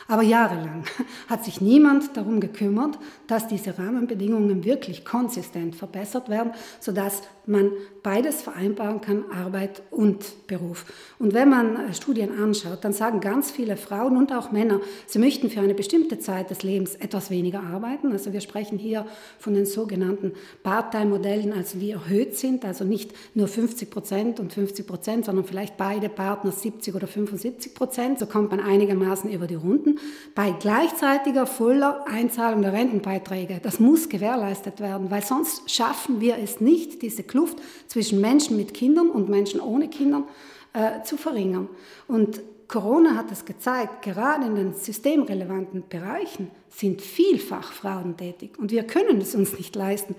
Aber 0.08 0.22
jahrelang 0.22 0.84
hat 1.28 1.44
sich 1.44 1.62
niemand 1.62 2.16
darum 2.16 2.40
gekümmert, 2.40 3.00
dass 3.28 3.48
diese 3.48 3.78
Rahmenbedingungen 3.80 4.64
wirklich 4.64 5.04
konsistent 5.04 5.76
verbessert 5.76 6.30
werden, 6.30 6.52
sodass 6.80 7.24
man 7.48 7.72
beides 8.04 8.42
vereinbaren 8.42 9.02
kann, 9.02 9.26
Arbeit 9.32 9.82
und 9.92 10.48
Beruf. 10.48 10.86
Und 11.20 11.34
wenn 11.34 11.50
man 11.50 11.76
äh, 11.76 11.94
Studien 11.94 12.38
anschaut, 12.40 12.84
dann 12.84 12.94
sagen 12.94 13.20
ganz 13.20 13.52
viele 13.52 13.78
Frauen 13.78 14.18
und 14.18 14.32
auch 14.32 14.52
Männer, 14.52 14.80
sie 15.06 15.20
möchten 15.20 15.50
für 15.50 15.60
eine 15.60 15.74
bestimmte 15.74 16.20
Zeit 16.20 16.50
des 16.50 16.64
Lebens 16.64 16.96
etwas 16.96 17.30
weniger 17.30 17.62
arbeiten. 17.62 18.12
Also 18.12 18.34
wir 18.34 18.42
sprechen 18.42 18.78
hier 18.78 19.06
von 19.40 19.54
den 19.54 19.66
sogenannten 19.66 20.34
Part-Time-Modellen, 20.64 21.54
also 21.54 21.80
die 21.80 21.92
erhöht 21.92 22.36
sind, 22.36 22.66
also 22.66 22.84
nicht 22.84 23.12
nur 23.36 23.48
50 23.48 23.90
Prozent 23.90 24.40
und 24.40 24.54
50 24.54 24.86
Prozent, 24.86 25.26
sondern 25.26 25.46
vielleicht 25.46 25.78
beide 25.78 26.10
Partner 26.10 26.52
70 26.52 26.96
oder 26.96 27.08
75 27.08 27.74
Prozent. 27.74 28.20
So 28.20 28.26
kommt 28.26 28.52
man 28.52 28.60
einigermaßen 28.60 29.32
über 29.32 29.48
die 29.48 29.56
Runden. 29.56 29.95
Bei 30.34 30.52
gleichzeitiger 30.52 31.46
voller 31.46 32.06
Einzahlung 32.08 32.62
der 32.62 32.74
Rentenbeiträge. 32.74 33.60
Das 33.62 33.80
muss 33.80 34.10
gewährleistet 34.10 34.80
werden, 34.80 35.12
weil 35.12 35.24
sonst 35.24 35.70
schaffen 35.70 36.22
wir 36.22 36.38
es 36.38 36.62
nicht, 36.62 37.02
diese 37.02 37.24
Kluft 37.24 37.58
zwischen 37.88 38.22
Menschen 38.22 38.58
mit 38.58 38.74
Kindern 38.74 39.10
und 39.10 39.30
Menschen 39.30 39.60
ohne 39.60 39.90
Kindern 39.90 40.26
äh, 40.74 41.04
zu 41.04 41.18
verringern. 41.18 41.70
Und 42.08 42.42
Corona 42.68 43.16
hat 43.16 43.32
es 43.32 43.46
gezeigt, 43.46 44.02
gerade 44.02 44.46
in 44.48 44.56
den 44.56 44.74
systemrelevanten 44.74 45.84
Bereichen 45.88 46.50
sind 46.70 47.02
vielfach 47.02 47.72
Frauen 47.72 48.18
tätig. 48.18 48.58
Und 48.58 48.72
wir 48.72 48.84
können 48.84 49.22
es 49.22 49.36
uns 49.36 49.58
nicht 49.58 49.76
leisten, 49.76 50.16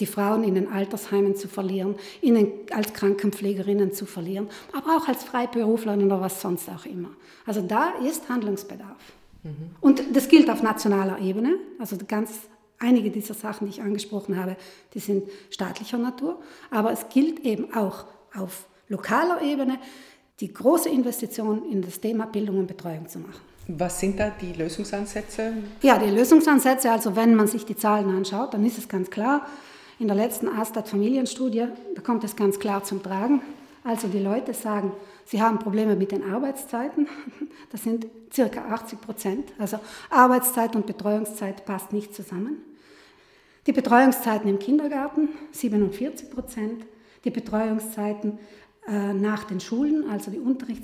die 0.00 0.06
Frauen 0.06 0.44
in 0.44 0.54
den 0.54 0.68
Altersheimen 0.68 1.36
zu 1.36 1.48
verlieren, 1.48 1.96
ihnen 2.20 2.48
als 2.70 2.92
Krankenpflegerinnen 2.92 3.92
zu 3.92 4.06
verlieren, 4.06 4.48
aber 4.72 4.96
auch 4.96 5.08
als 5.08 5.24
Freiberuflerinnen 5.24 6.06
oder 6.06 6.20
was 6.20 6.40
sonst 6.40 6.68
auch 6.68 6.84
immer. 6.84 7.10
Also 7.46 7.62
da 7.62 7.90
ist 8.06 8.28
Handlungsbedarf. 8.28 8.98
Mhm. 9.42 9.70
Und 9.80 10.02
das 10.14 10.28
gilt 10.28 10.50
auf 10.50 10.62
nationaler 10.62 11.18
Ebene, 11.20 11.56
also 11.78 11.96
ganz 12.06 12.30
Einige 12.78 13.10
dieser 13.10 13.34
Sachen, 13.34 13.66
die 13.66 13.70
ich 13.70 13.82
angesprochen 13.82 14.36
habe, 14.36 14.56
die 14.92 14.98
sind 14.98 15.28
staatlicher 15.50 15.96
Natur, 15.96 16.38
aber 16.70 16.92
es 16.92 17.08
gilt 17.08 17.40
eben 17.40 17.72
auch 17.72 18.04
auf 18.34 18.66
lokaler 18.88 19.40
Ebene, 19.40 19.78
die 20.40 20.52
große 20.52 20.90
Investition 20.90 21.64
in 21.70 21.80
das 21.80 22.00
Thema 22.00 22.26
Bildung 22.26 22.58
und 22.58 22.66
Betreuung 22.66 23.08
zu 23.08 23.20
machen. 23.20 23.40
Was 23.68 23.98
sind 23.98 24.20
da 24.20 24.30
die 24.30 24.52
Lösungsansätze? 24.52 25.54
Ja, 25.80 25.98
die 25.98 26.10
Lösungsansätze, 26.10 26.90
also 26.90 27.16
wenn 27.16 27.34
man 27.34 27.46
sich 27.46 27.64
die 27.64 27.76
Zahlen 27.76 28.10
anschaut, 28.10 28.52
dann 28.52 28.64
ist 28.64 28.76
es 28.76 28.88
ganz 28.88 29.08
klar, 29.08 29.46
in 29.98 30.08
der 30.08 30.16
letzten 30.16 30.48
Astat-Familienstudie, 30.48 31.66
da 31.94 32.02
kommt 32.02 32.24
es 32.24 32.36
ganz 32.36 32.58
klar 32.58 32.84
zum 32.84 33.02
Tragen. 33.02 33.40
Also 33.82 34.08
die 34.08 34.18
Leute 34.18 34.52
sagen, 34.52 34.92
sie 35.24 35.40
haben 35.40 35.58
Probleme 35.58 35.96
mit 35.96 36.12
den 36.12 36.22
Arbeitszeiten. 36.22 37.08
Das 37.72 37.82
sind 37.82 38.06
circa 38.32 38.72
80 38.72 39.00
Prozent. 39.00 39.52
Also 39.58 39.80
Arbeitszeit 40.08 40.76
und 40.76 40.86
Betreuungszeit 40.86 41.66
passt 41.66 41.92
nicht 41.92 42.14
zusammen. 42.14 42.62
Die 43.66 43.72
Betreuungszeiten 43.72 44.48
im 44.48 44.60
Kindergarten 44.60 45.30
47 45.50 46.30
Prozent. 46.30 46.86
Die 47.24 47.30
Betreuungszeiten 47.30 48.38
nach 48.88 49.44
den 49.44 49.58
Schulen, 49.58 50.08
also 50.08 50.30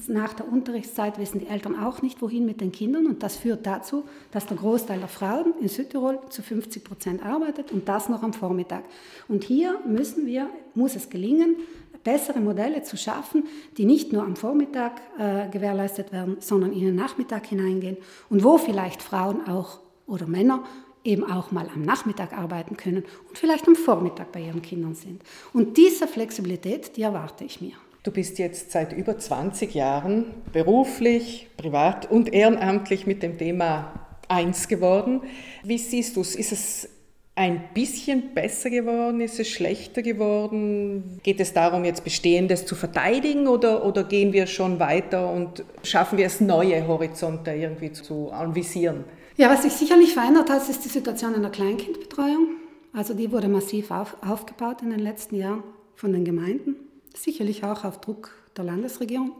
nach 0.08 0.32
der 0.34 0.50
Unterrichtszeit, 0.50 1.18
wissen 1.18 1.38
die 1.38 1.46
Eltern 1.46 1.78
auch 1.78 2.02
nicht, 2.02 2.20
wohin 2.20 2.44
mit 2.44 2.60
den 2.60 2.72
Kindern. 2.72 3.06
Und 3.06 3.22
das 3.22 3.36
führt 3.36 3.64
dazu, 3.64 4.04
dass 4.32 4.46
der 4.46 4.56
Großteil 4.56 4.98
der 4.98 5.08
Frauen 5.08 5.54
in 5.60 5.68
Südtirol 5.68 6.18
zu 6.28 6.42
50 6.42 6.82
Prozent 6.82 7.24
arbeitet 7.24 7.70
und 7.70 7.88
das 7.88 8.08
noch 8.08 8.22
am 8.24 8.32
Vormittag. 8.32 8.84
Und 9.28 9.44
hier 9.44 9.78
müssen 9.86 10.26
wir, 10.26 10.50
muss 10.74 10.96
es 10.96 11.10
gelingen, 11.10 11.56
bessere 12.04 12.40
Modelle 12.40 12.82
zu 12.82 12.96
schaffen, 12.96 13.44
die 13.76 13.84
nicht 13.84 14.12
nur 14.12 14.22
am 14.22 14.36
Vormittag 14.36 15.00
äh, 15.18 15.48
gewährleistet 15.48 16.12
werden, 16.12 16.36
sondern 16.40 16.72
in 16.72 16.80
den 16.80 16.96
Nachmittag 16.96 17.46
hineingehen 17.46 17.96
und 18.28 18.42
wo 18.44 18.58
vielleicht 18.58 19.02
Frauen 19.02 19.46
auch 19.46 19.78
oder 20.06 20.26
Männer 20.26 20.64
eben 21.04 21.24
auch 21.24 21.50
mal 21.50 21.68
am 21.74 21.82
Nachmittag 21.82 22.32
arbeiten 22.32 22.76
können 22.76 23.04
und 23.28 23.38
vielleicht 23.38 23.66
am 23.66 23.76
Vormittag 23.76 24.32
bei 24.32 24.40
ihren 24.40 24.62
Kindern 24.62 24.94
sind. 24.94 25.22
Und 25.52 25.76
diese 25.76 26.06
Flexibilität, 26.06 26.96
die 26.96 27.02
erwarte 27.02 27.44
ich 27.44 27.60
mir. 27.60 27.74
Du 28.02 28.10
bist 28.10 28.38
jetzt 28.38 28.72
seit 28.72 28.92
über 28.92 29.16
20 29.16 29.74
Jahren 29.74 30.24
beruflich, 30.52 31.48
privat 31.56 32.10
und 32.10 32.32
ehrenamtlich 32.32 33.06
mit 33.06 33.22
dem 33.22 33.38
Thema 33.38 33.92
eins 34.26 34.66
geworden. 34.66 35.20
Wie 35.62 35.78
siehst 35.78 36.16
du 36.16 36.20
es? 36.22 36.34
Ist 36.34 36.50
es 36.50 36.88
ein 37.36 37.62
bisschen 37.74 38.34
besser 38.34 38.70
geworden? 38.70 39.20
Ist 39.20 39.38
es 39.38 39.48
schlechter 39.48 40.02
geworden? 40.02 41.20
Geht 41.22 41.38
es 41.38 41.52
darum, 41.52 41.84
jetzt 41.84 42.02
Bestehendes 42.02 42.66
zu 42.66 42.74
verteidigen 42.74 43.46
oder, 43.46 43.86
oder 43.86 44.02
gehen 44.02 44.32
wir 44.32 44.48
schon 44.48 44.80
weiter 44.80 45.32
und 45.32 45.64
schaffen 45.84 46.18
wir 46.18 46.26
es, 46.26 46.40
neue 46.40 46.86
Horizonte 46.88 47.52
irgendwie 47.52 47.92
zu 47.92 48.32
anvisieren? 48.32 49.04
Ja, 49.36 49.48
was 49.48 49.62
sich 49.62 49.74
sicherlich 49.74 50.12
verändert 50.12 50.50
hat, 50.50 50.68
ist 50.68 50.84
die 50.84 50.88
Situation 50.88 51.34
in 51.34 51.42
der 51.42 51.52
Kleinkindbetreuung. 51.52 52.48
Also 52.92 53.14
die 53.14 53.30
wurde 53.30 53.46
massiv 53.46 53.92
auf, 53.92 54.16
aufgebaut 54.26 54.82
in 54.82 54.90
den 54.90 54.98
letzten 54.98 55.36
Jahren 55.36 55.62
von 55.94 56.12
den 56.12 56.24
Gemeinden, 56.24 56.76
sicherlich 57.16 57.64
auch 57.64 57.84
auf 57.84 58.00
Druck 58.00 58.30
der 58.56 58.64
Landesregierung. 58.64 59.32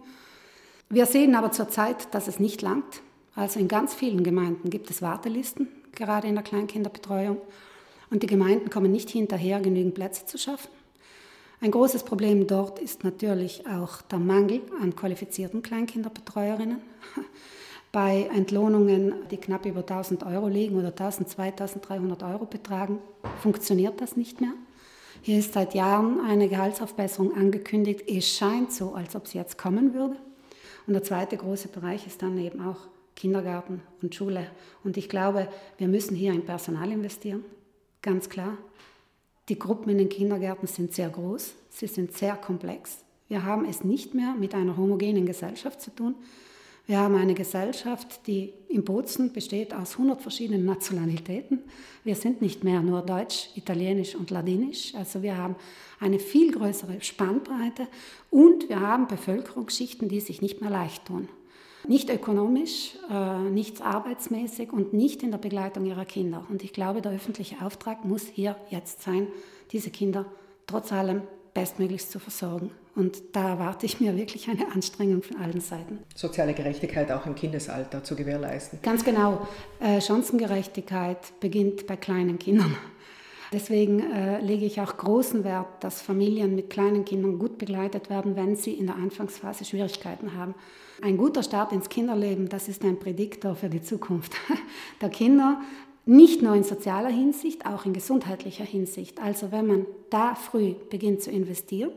Wir 0.88 1.06
sehen 1.06 1.34
aber 1.34 1.52
zurzeit, 1.52 2.14
dass 2.14 2.28
es 2.28 2.38
nicht 2.38 2.62
langt. 2.62 3.02
Also 3.34 3.58
in 3.58 3.68
ganz 3.68 3.94
vielen 3.94 4.24
Gemeinden 4.24 4.68
gibt 4.68 4.90
es 4.90 5.00
Wartelisten, 5.00 5.68
gerade 5.92 6.28
in 6.28 6.34
der 6.34 6.44
Kleinkinderbetreuung. 6.44 7.38
Und 8.10 8.22
die 8.22 8.26
Gemeinden 8.26 8.68
kommen 8.68 8.92
nicht 8.92 9.08
hinterher, 9.08 9.60
genügend 9.60 9.94
Plätze 9.94 10.26
zu 10.26 10.36
schaffen. 10.36 10.68
Ein 11.62 11.70
großes 11.70 12.02
Problem 12.02 12.46
dort 12.46 12.78
ist 12.78 13.04
natürlich 13.04 13.66
auch 13.66 14.02
der 14.02 14.18
Mangel 14.18 14.60
an 14.82 14.96
qualifizierten 14.96 15.62
Kleinkinderbetreuerinnen. 15.62 16.82
Bei 17.92 18.28
Entlohnungen, 18.34 19.14
die 19.30 19.36
knapp 19.36 19.64
über 19.64 19.80
1000 19.80 20.24
Euro 20.24 20.48
liegen 20.48 20.76
oder 20.76 20.88
1000, 20.88 21.28
2300 21.28 22.22
Euro 22.24 22.46
betragen, 22.46 22.98
funktioniert 23.40 24.00
das 24.00 24.16
nicht 24.16 24.40
mehr. 24.40 24.52
Hier 25.22 25.38
ist 25.38 25.52
seit 25.54 25.74
Jahren 25.74 26.20
eine 26.20 26.48
Gehaltsaufbesserung 26.48 27.34
angekündigt. 27.36 28.02
Es 28.08 28.28
scheint 28.28 28.72
so, 28.72 28.94
als 28.94 29.14
ob 29.14 29.28
sie 29.28 29.38
jetzt 29.38 29.56
kommen 29.56 29.94
würde. 29.94 30.16
Und 30.86 30.94
der 30.94 31.04
zweite 31.04 31.36
große 31.36 31.68
Bereich 31.68 32.06
ist 32.06 32.22
dann 32.22 32.36
eben 32.38 32.60
auch 32.60 32.88
Kindergarten 33.14 33.82
und 34.02 34.14
Schule. 34.14 34.48
Und 34.82 34.96
ich 34.96 35.08
glaube, 35.08 35.46
wir 35.78 35.86
müssen 35.86 36.16
hier 36.16 36.32
in 36.32 36.44
Personal 36.44 36.90
investieren 36.90 37.44
ganz 38.02 38.28
klar. 38.28 38.58
Die 39.48 39.58
Gruppen 39.58 39.90
in 39.90 39.98
den 39.98 40.08
Kindergärten 40.08 40.66
sind 40.66 40.92
sehr 40.92 41.08
groß, 41.08 41.54
sie 41.70 41.86
sind 41.86 42.12
sehr 42.12 42.36
komplex. 42.36 42.98
Wir 43.28 43.44
haben 43.44 43.64
es 43.64 43.84
nicht 43.84 44.14
mehr 44.14 44.34
mit 44.34 44.54
einer 44.54 44.76
homogenen 44.76 45.24
Gesellschaft 45.24 45.80
zu 45.80 45.94
tun. 45.94 46.16
Wir 46.86 46.98
haben 46.98 47.14
eine 47.14 47.34
Gesellschaft, 47.34 48.26
die 48.26 48.52
im 48.68 48.84
Bozen 48.84 49.32
besteht 49.32 49.72
aus 49.72 49.92
100 49.92 50.20
verschiedenen 50.20 50.64
Nationalitäten. 50.64 51.60
Wir 52.02 52.16
sind 52.16 52.42
nicht 52.42 52.64
mehr 52.64 52.80
nur 52.80 53.02
Deutsch, 53.02 53.50
Italienisch 53.54 54.16
und 54.16 54.30
Ladinisch. 54.30 54.92
Also 54.96 55.22
wir 55.22 55.36
haben 55.36 55.54
eine 56.00 56.18
viel 56.18 56.50
größere 56.50 57.00
Spannbreite 57.00 57.86
und 58.30 58.68
wir 58.68 58.80
haben 58.80 59.06
Bevölkerungsschichten, 59.06 60.08
die 60.08 60.20
sich 60.20 60.42
nicht 60.42 60.60
mehr 60.60 60.70
leicht 60.70 61.06
tun. 61.06 61.28
Nicht 61.86 62.10
ökonomisch, 62.10 62.96
äh, 63.10 63.38
nicht 63.50 63.80
arbeitsmäßig 63.80 64.72
und 64.72 64.92
nicht 64.92 65.22
in 65.22 65.30
der 65.30 65.38
Begleitung 65.38 65.84
ihrer 65.84 66.04
Kinder. 66.04 66.44
Und 66.48 66.64
ich 66.64 66.72
glaube, 66.72 67.00
der 67.00 67.12
öffentliche 67.12 67.64
Auftrag 67.64 68.04
muss 68.04 68.26
hier 68.26 68.56
jetzt 68.70 69.02
sein, 69.02 69.28
diese 69.70 69.90
Kinder 69.90 70.26
trotz 70.66 70.92
allem 70.92 71.22
bestmöglichst 71.54 72.10
zu 72.10 72.18
versorgen. 72.18 72.70
Und 72.94 73.22
da 73.32 73.50
erwarte 73.50 73.86
ich 73.86 74.00
mir 74.00 74.16
wirklich 74.16 74.48
eine 74.48 74.70
Anstrengung 74.72 75.22
von 75.22 75.38
allen 75.38 75.60
Seiten. 75.60 76.00
Soziale 76.14 76.52
Gerechtigkeit 76.52 77.10
auch 77.10 77.24
im 77.24 77.34
Kindesalter 77.34 78.04
zu 78.04 78.16
gewährleisten. 78.16 78.80
Ganz 78.82 79.02
genau. 79.02 79.46
Äh, 79.80 80.00
Chancengerechtigkeit 80.00 81.40
beginnt 81.40 81.86
bei 81.86 81.96
kleinen 81.96 82.38
Kindern. 82.38 82.76
Deswegen 83.52 84.00
äh, 84.00 84.40
lege 84.40 84.64
ich 84.64 84.80
auch 84.80 84.96
großen 84.96 85.44
Wert, 85.44 85.66
dass 85.80 86.00
Familien 86.00 86.54
mit 86.54 86.70
kleinen 86.70 87.04
Kindern 87.04 87.38
gut 87.38 87.58
begleitet 87.58 88.08
werden, 88.08 88.34
wenn 88.34 88.56
sie 88.56 88.72
in 88.72 88.86
der 88.86 88.96
Anfangsphase 88.96 89.66
Schwierigkeiten 89.66 90.34
haben. 90.34 90.54
Ein 91.02 91.18
guter 91.18 91.42
Start 91.42 91.72
ins 91.72 91.90
Kinderleben, 91.90 92.48
das 92.48 92.68
ist 92.68 92.82
ein 92.82 92.98
Prädiktor 92.98 93.54
für 93.54 93.68
die 93.68 93.82
Zukunft 93.82 94.34
der 95.02 95.10
Kinder, 95.10 95.60
nicht 96.06 96.42
nur 96.42 96.54
in 96.54 96.64
sozialer 96.64 97.10
Hinsicht, 97.10 97.66
auch 97.66 97.84
in 97.84 97.92
gesundheitlicher 97.92 98.64
Hinsicht. 98.64 99.20
Also 99.20 99.52
wenn 99.52 99.66
man 99.66 99.86
da 100.08 100.34
früh 100.34 100.74
beginnt 100.90 101.22
zu 101.22 101.30
investieren, 101.30 101.92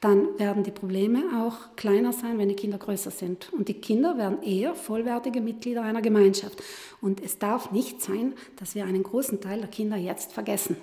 dann 0.00 0.38
werden 0.38 0.64
die 0.64 0.70
Probleme 0.70 1.22
auch 1.44 1.76
kleiner 1.76 2.12
sein, 2.12 2.38
wenn 2.38 2.48
die 2.48 2.56
Kinder 2.56 2.78
größer 2.78 3.10
sind. 3.10 3.52
Und 3.52 3.68
die 3.68 3.74
Kinder 3.74 4.16
werden 4.16 4.42
eher 4.42 4.74
vollwertige 4.74 5.42
Mitglieder 5.42 5.82
einer 5.82 6.00
Gemeinschaft. 6.00 6.62
Und 7.02 7.22
es 7.22 7.38
darf 7.38 7.70
nicht 7.70 8.00
sein, 8.00 8.32
dass 8.56 8.74
wir 8.74 8.86
einen 8.86 9.02
großen 9.02 9.40
Teil 9.42 9.60
der 9.60 9.68
Kinder 9.68 9.96
jetzt 9.96 10.32
vergessen 10.32 10.76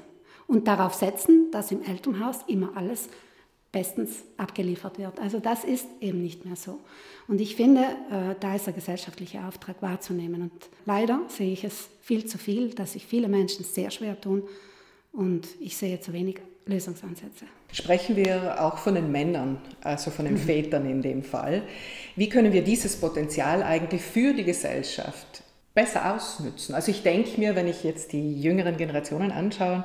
und 0.46 0.68
darauf 0.68 0.94
setzen, 0.94 1.50
dass 1.52 1.72
im 1.72 1.82
Elternhaus 1.84 2.40
immer 2.48 2.78
alles 2.78 3.10
bestens 3.72 4.24
abgeliefert 4.38 5.00
wird. 5.00 5.20
Also 5.20 5.40
das 5.40 5.64
ist 5.64 5.88
eben 6.00 6.22
nicht 6.22 6.46
mehr 6.46 6.56
so. 6.56 6.80
Und 7.28 7.42
ich 7.42 7.56
finde, 7.56 7.82
äh, 7.82 8.36
da 8.40 8.56
ist 8.56 8.68
der 8.68 8.74
gesellschaftliche 8.74 9.44
Auftrag 9.46 9.82
wahrzunehmen. 9.82 10.44
Und 10.44 10.70
leider 10.86 11.22
sehe 11.28 11.52
ich 11.52 11.64
es 11.64 11.90
viel 12.02 12.26
zu 12.26 12.38
viel, 12.38 12.70
dass 12.70 12.94
sich 12.94 13.06
viele 13.06 13.28
Menschen 13.28 13.66
sehr 13.66 13.92
schwer 13.92 14.20
tun 14.20 14.44
und 15.12 15.48
ich 15.60 15.76
sehe 15.76 16.00
zu 16.00 16.14
wenig 16.14 16.40
Lösungsansätze. 16.66 17.46
Sprechen 17.72 18.16
wir 18.16 18.62
auch 18.62 18.78
von 18.78 18.96
den 18.96 19.12
Männern, 19.12 19.60
also 19.84 20.10
von 20.10 20.26
den 20.26 20.36
mhm. 20.36 20.40
Vätern 20.40 20.90
in 20.90 21.02
dem 21.02 21.24
Fall. 21.24 21.64
Wie 22.16 22.30
können 22.30 22.54
wir 22.54 22.64
dieses 22.64 22.96
Potenzial 22.96 23.62
eigentlich 23.62 24.02
für 24.02 24.34
die 24.34 24.44
Gesellschaft 24.44 25.44
besser 25.76 26.16
ausnützen? 26.16 26.76
Also 26.76 26.92
ich 26.92 27.04
denke 27.04 27.40
mir, 27.40 27.56
wenn 27.56 27.68
ich 27.68 27.84
jetzt 27.84 28.14
die 28.14 28.42
jüngeren 28.42 28.78
Generationen 28.78 29.32
anschaue, 29.32 29.84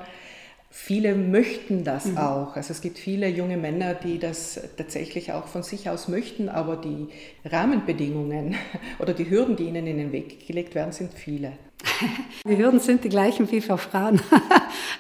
Viele 0.75 1.15
möchten 1.15 1.85
das 1.85 2.07
mhm. 2.07 2.17
auch. 2.17 2.57
Also 2.57 2.73
es 2.73 2.81
gibt 2.81 2.99
viele 2.99 3.29
junge 3.29 3.59
Männer, 3.59 3.93
die 3.93 4.19
das 4.19 4.59
tatsächlich 4.79 5.31
auch 5.31 5.47
von 5.47 5.63
sich 5.63 5.91
aus 5.91 6.09
möchten, 6.09 6.49
aber 6.49 6.77
die 6.77 7.09
Rahmenbedingungen 7.45 8.57
oder 8.99 9.13
die 9.13 9.29
Hürden, 9.29 9.55
die 9.55 9.65
ihnen 9.65 9.87
in 9.87 9.99
den 9.99 10.13
Weg 10.13 10.47
gelegt 10.47 10.75
werden, 10.75 10.93
sind 10.93 11.13
viele. 11.13 11.53
Die 12.49 12.57
Hürden 12.57 12.81
sind 12.81 13.05
die 13.05 13.09
gleichen 13.09 13.51
wie 13.51 13.61
für 13.61 13.77
Frauen. 13.77 14.21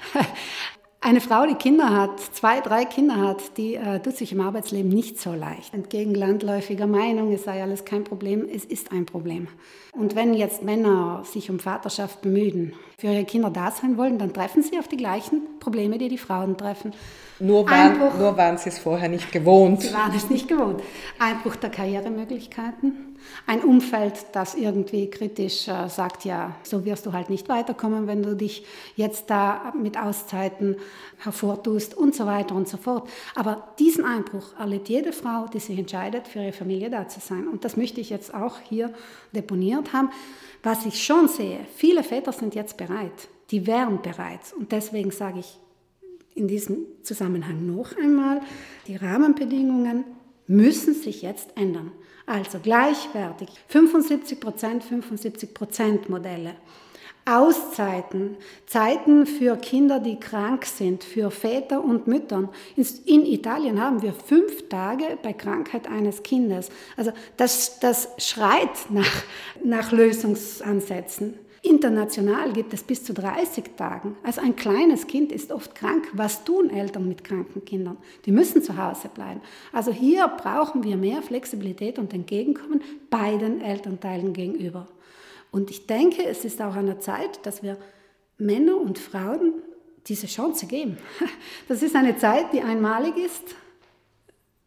Eine 1.05 1.21
Frau, 1.21 1.47
die 1.47 1.57
Kinder 1.57 1.91
hat, 1.91 2.21
zwei, 2.21 2.61
drei 2.61 2.85
Kinder 2.85 3.17
hat, 3.17 3.57
die 3.57 3.75
äh, 3.75 3.99
tut 3.99 4.17
sich 4.17 4.31
im 4.31 4.41
Arbeitsleben 4.41 4.89
nicht 4.89 5.21
so 5.21 5.33
leicht. 5.33 5.75
Entgegen 5.75 6.15
landläufiger 6.15 6.87
Meinung, 6.87 7.33
es 7.33 7.43
sei 7.43 7.61
alles 7.61 7.85
kein 7.85 8.05
Problem, 8.05 8.47
es 8.49 8.65
ist 8.65 8.93
ein 8.93 9.05
Problem. 9.05 9.49
Und 9.91 10.15
wenn 10.15 10.33
jetzt 10.33 10.63
Männer 10.63 11.25
sich 11.25 11.51
um 11.51 11.59
Vaterschaft 11.59 12.23
bemühen, 12.23 12.75
für 12.99 13.09
ihre 13.09 13.25
Kinder 13.25 13.51
da 13.51 13.73
sein 13.73 13.97
wollen, 13.97 14.17
dann 14.17 14.33
treffen 14.33 14.63
sie 14.63 14.79
auf 14.79 14.87
die 14.87 14.97
gleichen 14.97 15.41
Probleme, 15.59 15.99
die 15.99 16.09
die 16.09 16.19
Frauen 16.19 16.57
treffen. 16.57 16.93
Nur 17.41 17.69
waren, 17.69 17.99
nur 17.99 18.37
waren 18.37 18.57
sie 18.57 18.69
es 18.69 18.79
vorher 18.79 19.09
nicht 19.09 19.33
gewohnt. 19.33 19.83
Sie 19.83 19.93
waren 19.93 20.15
es 20.15 20.31
nicht 20.31 20.47
gewohnt. 20.47 20.85
Einbruch 21.19 21.57
der 21.57 21.71
Karrieremöglichkeiten, 21.71 23.12
ein 23.47 23.63
Umfeld, 23.63 24.27
das 24.33 24.55
irgendwie 24.55 25.11
kritisch 25.11 25.69
äh, 25.69 25.89
sagt, 25.89 26.25
ja, 26.25 26.55
so 26.63 26.85
wirst 26.85 27.07
du 27.07 27.13
halt 27.13 27.31
nicht 27.31 27.49
weiterkommen, 27.49 28.07
wenn 28.07 28.23
du 28.23 28.37
dich 28.37 28.65
jetzt 28.97 29.31
da 29.31 29.73
mit 29.81 29.99
Auszeiten 29.99 30.77
hervortust 31.19 31.97
und 31.97 32.15
so 32.15 32.27
weiter 32.27 32.55
und 32.55 32.69
so 32.69 32.77
fort. 32.77 33.09
Aber 33.35 33.69
diesen 33.79 34.05
Einbruch 34.05 34.59
erlebt 34.59 34.89
jede 34.89 35.13
Frau, 35.13 35.47
die 35.47 35.61
sich 35.61 35.79
entscheidet, 35.79 36.29
für 36.29 36.41
ihre 36.41 36.53
Familie 36.53 36.91
da 36.91 37.09
zu 37.09 37.21
sein. 37.21 37.49
Und 37.49 37.65
das 37.65 37.77
möchte 37.77 38.01
ich 38.01 38.11
jetzt 38.11 38.35
auch 38.35 38.59
hier 38.69 38.93
deponiert 39.33 39.93
haben. 39.93 40.11
Was 40.63 40.87
ich 40.87 41.03
schon 41.03 41.29
sehe, 41.29 41.61
viele 41.75 42.05
Väter 42.05 42.33
sind 42.33 42.55
jetzt 42.55 42.77
bereit, 42.77 43.29
die 43.51 43.67
wären 43.67 44.01
bereit. 44.01 44.41
Und 44.57 44.73
deswegen 44.73 45.11
sage 45.11 45.41
ich 45.41 45.59
in 46.35 46.49
diesem 46.49 46.87
Zusammenhang 47.03 47.67
noch 47.67 47.97
einmal, 47.97 48.41
die 48.87 48.97
Rahmenbedingungen 48.97 50.05
müssen 50.47 50.95
sich 50.95 51.23
jetzt 51.23 51.57
ändern. 51.57 51.93
Also 52.27 52.59
gleichwertig 52.61 53.49
75 53.69 54.41
Prozent, 54.41 54.85
75 54.85 55.55
Prozent 55.55 56.09
Modelle. 56.09 56.55
Auszeiten, 57.25 58.37
Zeiten 58.67 59.27
für 59.27 59.57
Kinder, 59.57 60.01
die 60.01 60.19
krank 60.19 60.67
sind, 60.67 61.05
für 61.05 61.31
Väter 61.31 61.83
und 61.83 62.09
Müttern. 62.09 62.49
In 63.05 63.25
Italien 63.27 63.81
haben 63.81 64.03
wir 64.03 64.13
fünf 64.13 64.69
Tage 64.69 65.19
bei 65.23 65.33
Krankheit 65.33 65.87
eines 65.87 66.25
Kindes. 66.25 66.71
Also 66.97 67.13
das, 67.37 67.79
das 67.79 68.09
schreit 68.19 68.91
nach, 68.91 69.23
nach 69.63 69.93
Lösungsansätzen. 69.93 71.35
International 71.63 72.53
gibt 72.53 72.75
es 72.75 72.83
bis 72.83 73.05
zu 73.05 73.15
30 73.15 73.77
Tagen. 73.77 74.17
Also 74.25 74.41
ein 74.41 74.57
kleines 74.57 75.07
Kind 75.07 75.31
ist 75.31 75.53
oft 75.53 75.77
krank. 75.77 76.09
Was 76.13 76.43
tun 76.45 76.71
Eltern 76.71 77.07
mit 77.07 77.23
kranken 77.23 77.65
Kindern? 77.65 77.99
Die 78.27 78.33
müssen 78.33 78.63
zu 78.63 78.77
Hause 78.77 79.09
bleiben. 79.09 79.41
Also 79.73 79.93
hier 79.93 80.27
brauchen 80.27 80.83
wir 80.83 80.97
mehr 80.97 81.23
Flexibilität 81.23 82.01
und 82.01 82.13
Entgegenkommen 82.13 82.83
beiden 83.11 83.61
Elternteilen 83.61 84.33
gegenüber. 84.33 84.89
Und 85.53 85.71
ich 85.71 85.87
denke, 85.87 86.25
es 86.25 86.45
ist 86.45 86.61
auch 86.61 86.75
an 86.75 86.87
der 86.87 86.99
Zeit, 86.99 87.47
dass 87.47 87.63
wir 87.63 87.77
Männer 88.39 88.77
und 88.77 88.99
Frauen 88.99 89.55
diese 90.09 90.27
Chance 90.27 90.67
geben. 90.67 90.99
Das 91.69 91.83
ist 91.83 91.95
eine 91.95 92.17
Zeit, 92.17 92.53
die 92.53 92.61
einmalig 92.61 93.17
ist. 93.17 93.55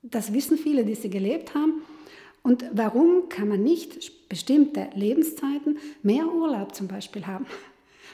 Das 0.02 0.34
wissen 0.34 0.58
viele, 0.58 0.86
die 0.86 0.96
sie 0.96 1.10
gelebt 1.10 1.54
haben. 1.54 1.82
Und 2.46 2.64
warum 2.74 3.28
kann 3.28 3.48
man 3.48 3.64
nicht 3.64 4.30
bestimmte 4.30 4.90
Lebenszeiten 4.94 5.80
mehr 6.04 6.32
Urlaub 6.32 6.76
zum 6.76 6.88
Beispiel 6.88 7.26
haben? 7.26 7.48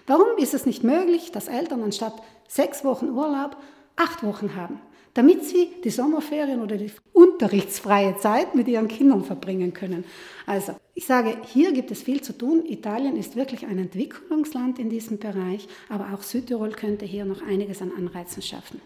Warum 0.08 0.38
ist 0.38 0.54
es 0.54 0.65
nicht 0.65 0.86
möglich, 0.86 1.34
dass 1.34 1.50
Eltern 1.50 1.84
anstatt 1.84 2.13
sechs 2.48 2.86
Wochen 2.86 3.10
Urlaub 3.10 3.58
acht 3.98 4.24
Wochen 4.24 4.56
haben, 4.56 4.80
damit 5.15 5.44
sie 5.44 5.74
die 5.84 5.89
Sommerferien 5.89 6.62
oder 6.62 6.78
die 6.78 6.94
unterrichtsfreie 7.12 8.15
Zeit 8.20 8.56
mit 8.56 8.70
ihren 8.70 8.88
Kindern 8.88 9.26
verbringen 9.26 9.74
können? 9.74 10.06
Also, 10.46 10.76
ich 10.96 11.06
sage, 11.06 11.36
hier 11.48 11.74
gibt 11.74 11.91
es 11.91 12.02
viel 12.02 12.22
zu 12.22 12.32
tun. 12.32 12.63
Italien 12.65 13.17
ist 13.17 13.36
wirklich 13.36 13.65
ein 13.65 13.80
Entwicklungsland 13.80 14.80
in 14.80 14.89
diesem 14.89 15.17
Bereich, 15.17 15.67
aber 15.89 16.08
auch 16.13 16.22
Südtirol 16.22 16.72
könnte 16.72 17.04
hier 17.04 17.26
noch 17.26 17.41
einiges 17.41 17.82
an 17.82 17.91
Anreizen 17.98 18.41
schaffen. 18.41 18.80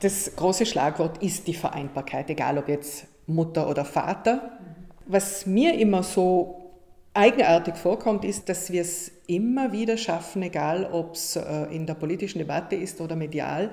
Das 0.00 0.36
große 0.36 0.66
Schlagwort 0.66 1.22
ist 1.22 1.46
die 1.46 1.54
Vereinbarkeit, 1.54 2.28
egal 2.28 2.58
ob 2.58 2.68
jetzt 2.68 3.06
Mutter 3.26 3.68
oder 3.68 3.84
Vater. 3.84 4.58
Was 5.06 5.46
mir 5.46 5.78
immer 5.78 6.02
so 6.02 6.72
eigenartig 7.14 7.76
vorkommt, 7.76 8.24
ist, 8.24 8.48
dass 8.48 8.70
wir 8.70 8.82
es 8.82 9.10
immer 9.26 9.72
wieder 9.72 9.96
schaffen, 9.96 10.42
egal 10.42 10.88
ob 10.92 11.14
es 11.14 11.36
äh, 11.36 11.64
in 11.74 11.86
der 11.86 11.94
politischen 11.94 12.38
Debatte 12.38 12.76
ist 12.76 13.00
oder 13.00 13.16
medial, 13.16 13.70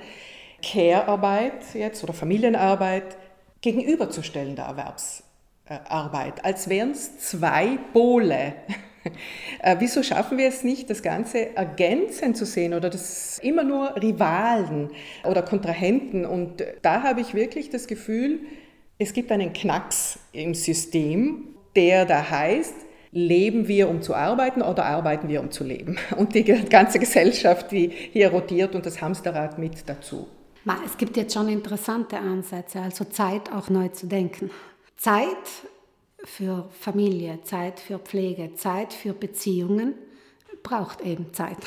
Care-Arbeit 0.63 1.73
jetzt 1.73 2.03
oder 2.03 2.13
Familienarbeit 2.13 3.17
gegenüberzustellen 3.61 4.55
der 4.55 4.65
Erwerbsarbeit, 4.65 6.45
als 6.45 6.69
wären 6.69 6.91
es 6.91 7.19
zwei 7.19 7.77
Pole. 7.91 8.53
Äh, 9.59 9.75
wieso 9.79 10.01
schaffen 10.01 10.37
wir 10.37 10.47
es 10.47 10.63
nicht, 10.63 10.89
das 10.89 11.01
Ganze 11.03 11.57
ergänzend 11.57 12.37
zu 12.37 12.45
sehen 12.45 12.73
oder 12.73 12.89
das 12.89 13.37
immer 13.39 13.65
nur 13.65 13.97
Rivalen 13.97 14.91
oder 15.25 15.41
Kontrahenten? 15.41 16.25
Und 16.25 16.63
da 16.83 17.03
habe 17.03 17.19
ich 17.19 17.33
wirklich 17.33 17.69
das 17.69 17.87
Gefühl, 17.87 18.39
es 18.97 19.13
gibt 19.13 19.31
einen 19.31 19.53
Knacks 19.53 20.19
im 20.31 20.53
System, 20.53 21.55
der 21.75 22.05
da 22.05 22.29
heißt, 22.29 22.75
leben 23.11 23.67
wir, 23.67 23.89
um 23.89 24.01
zu 24.01 24.15
arbeiten 24.15 24.61
oder 24.61 24.85
arbeiten 24.85 25.27
wir, 25.29 25.41
um 25.41 25.51
zu 25.51 25.63
leben? 25.63 25.97
Und 26.17 26.35
die 26.35 26.43
ganze 26.43 26.99
Gesellschaft, 26.99 27.71
die 27.71 27.89
hier 28.11 28.31
rotiert 28.31 28.75
und 28.75 28.85
das 28.85 29.01
Hamsterrad 29.01 29.57
mit 29.59 29.87
dazu. 29.87 30.27
Es 30.85 30.97
gibt 30.97 31.17
jetzt 31.17 31.33
schon 31.33 31.49
interessante 31.49 32.17
Ansätze, 32.17 32.79
also 32.79 33.03
Zeit 33.05 33.51
auch 33.51 33.69
neu 33.69 33.89
zu 33.89 34.07
denken. 34.07 34.49
Zeit 34.95 35.27
für 36.23 36.69
Familie, 36.79 37.39
Zeit 37.43 37.79
für 37.79 37.99
Pflege, 37.99 38.55
Zeit 38.55 38.93
für 38.93 39.13
Beziehungen 39.13 39.93
braucht 40.63 41.01
eben 41.01 41.33
Zeit. 41.33 41.57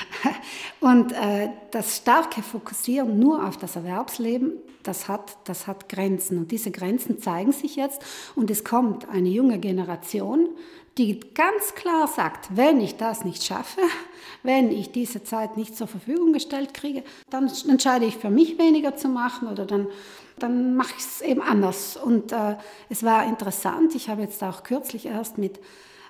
Und 0.80 1.12
äh, 1.12 1.48
das 1.70 1.96
starke 1.96 2.42
Fokussieren 2.42 3.18
nur 3.18 3.46
auf 3.46 3.56
das 3.56 3.76
Erwerbsleben, 3.76 4.52
das 4.82 5.08
hat, 5.08 5.36
das 5.44 5.66
hat 5.66 5.88
Grenzen. 5.88 6.38
Und 6.38 6.52
diese 6.52 6.70
Grenzen 6.70 7.20
zeigen 7.20 7.52
sich 7.52 7.76
jetzt. 7.76 8.00
Und 8.34 8.50
es 8.50 8.62
kommt 8.62 9.08
eine 9.08 9.28
junge 9.28 9.58
Generation, 9.58 10.48
die 10.98 11.20
ganz 11.34 11.74
klar 11.74 12.06
sagt, 12.08 12.56
wenn 12.56 12.80
ich 12.80 12.96
das 12.96 13.24
nicht 13.24 13.42
schaffe, 13.42 13.80
wenn 14.42 14.70
ich 14.70 14.92
diese 14.92 15.24
Zeit 15.24 15.56
nicht 15.56 15.76
zur 15.76 15.88
Verfügung 15.88 16.32
gestellt 16.32 16.72
kriege, 16.72 17.02
dann 17.30 17.50
entscheide 17.68 18.06
ich 18.06 18.16
für 18.16 18.30
mich 18.30 18.58
weniger 18.58 18.96
zu 18.96 19.08
machen 19.08 19.48
oder 19.48 19.66
dann, 19.66 19.88
dann 20.38 20.76
mache 20.76 20.94
ich 20.96 21.04
es 21.04 21.20
eben 21.20 21.42
anders. 21.42 21.96
Und 21.96 22.32
äh, 22.32 22.56
es 22.88 23.02
war 23.02 23.26
interessant, 23.26 23.94
ich 23.94 24.08
habe 24.08 24.22
jetzt 24.22 24.42
auch 24.42 24.62
kürzlich 24.62 25.06
erst 25.06 25.38
mit 25.38 25.58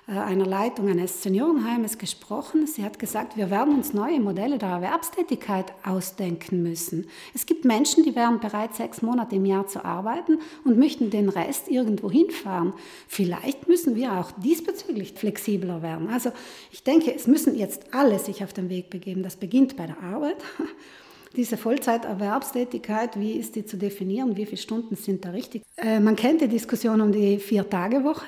einer 0.07 0.45
Leitung 0.45 0.87
eines 0.87 1.21
Seniorenheimes 1.21 1.97
gesprochen. 1.97 2.65
Sie 2.65 2.83
hat 2.83 2.97
gesagt, 2.97 3.35
wir 3.35 3.49
werden 3.49 3.75
uns 3.75 3.93
neue 3.93 4.21
Modelle 4.21 4.57
der 4.57 4.69
Erwerbstätigkeit 4.69 5.73
ausdenken 5.83 6.63
müssen. 6.63 7.07
Es 7.35 7.45
gibt 7.45 7.65
Menschen, 7.65 8.05
die 8.05 8.15
wären 8.15 8.39
bereit, 8.39 8.73
sechs 8.73 9.01
Monate 9.01 9.35
im 9.35 9.45
Jahr 9.45 9.67
zu 9.67 9.83
arbeiten 9.83 10.39
und 10.63 10.79
möchten 10.79 11.09
den 11.09 11.27
Rest 11.27 11.67
irgendwo 11.67 12.09
hinfahren. 12.09 12.73
Vielleicht 13.09 13.67
müssen 13.67 13.95
wir 13.95 14.13
auch 14.13 14.31
diesbezüglich 14.31 15.11
flexibler 15.13 15.81
werden. 15.81 16.07
Also 16.09 16.31
ich 16.71 16.83
denke, 16.83 17.13
es 17.13 17.27
müssen 17.27 17.57
jetzt 17.57 17.93
alle 17.93 18.17
sich 18.19 18.45
auf 18.45 18.53
den 18.53 18.69
Weg 18.69 18.89
begeben. 18.89 19.23
Das 19.23 19.35
beginnt 19.35 19.75
bei 19.75 19.87
der 19.87 20.01
Arbeit. 20.01 20.37
Diese 21.35 21.57
Vollzeiterwerbstätigkeit, 21.57 23.19
wie 23.19 23.33
ist 23.33 23.57
die 23.57 23.65
zu 23.65 23.75
definieren? 23.75 24.37
Wie 24.37 24.45
viele 24.45 24.57
Stunden 24.57 24.95
sind 24.95 25.25
da 25.25 25.31
richtig? 25.31 25.63
Äh, 25.75 25.99
man 25.99 26.15
kennt 26.15 26.39
die 26.39 26.47
Diskussion 26.47 27.01
um 27.01 27.11
die 27.11 27.39
Vier-Tage-Woche. 27.39 28.25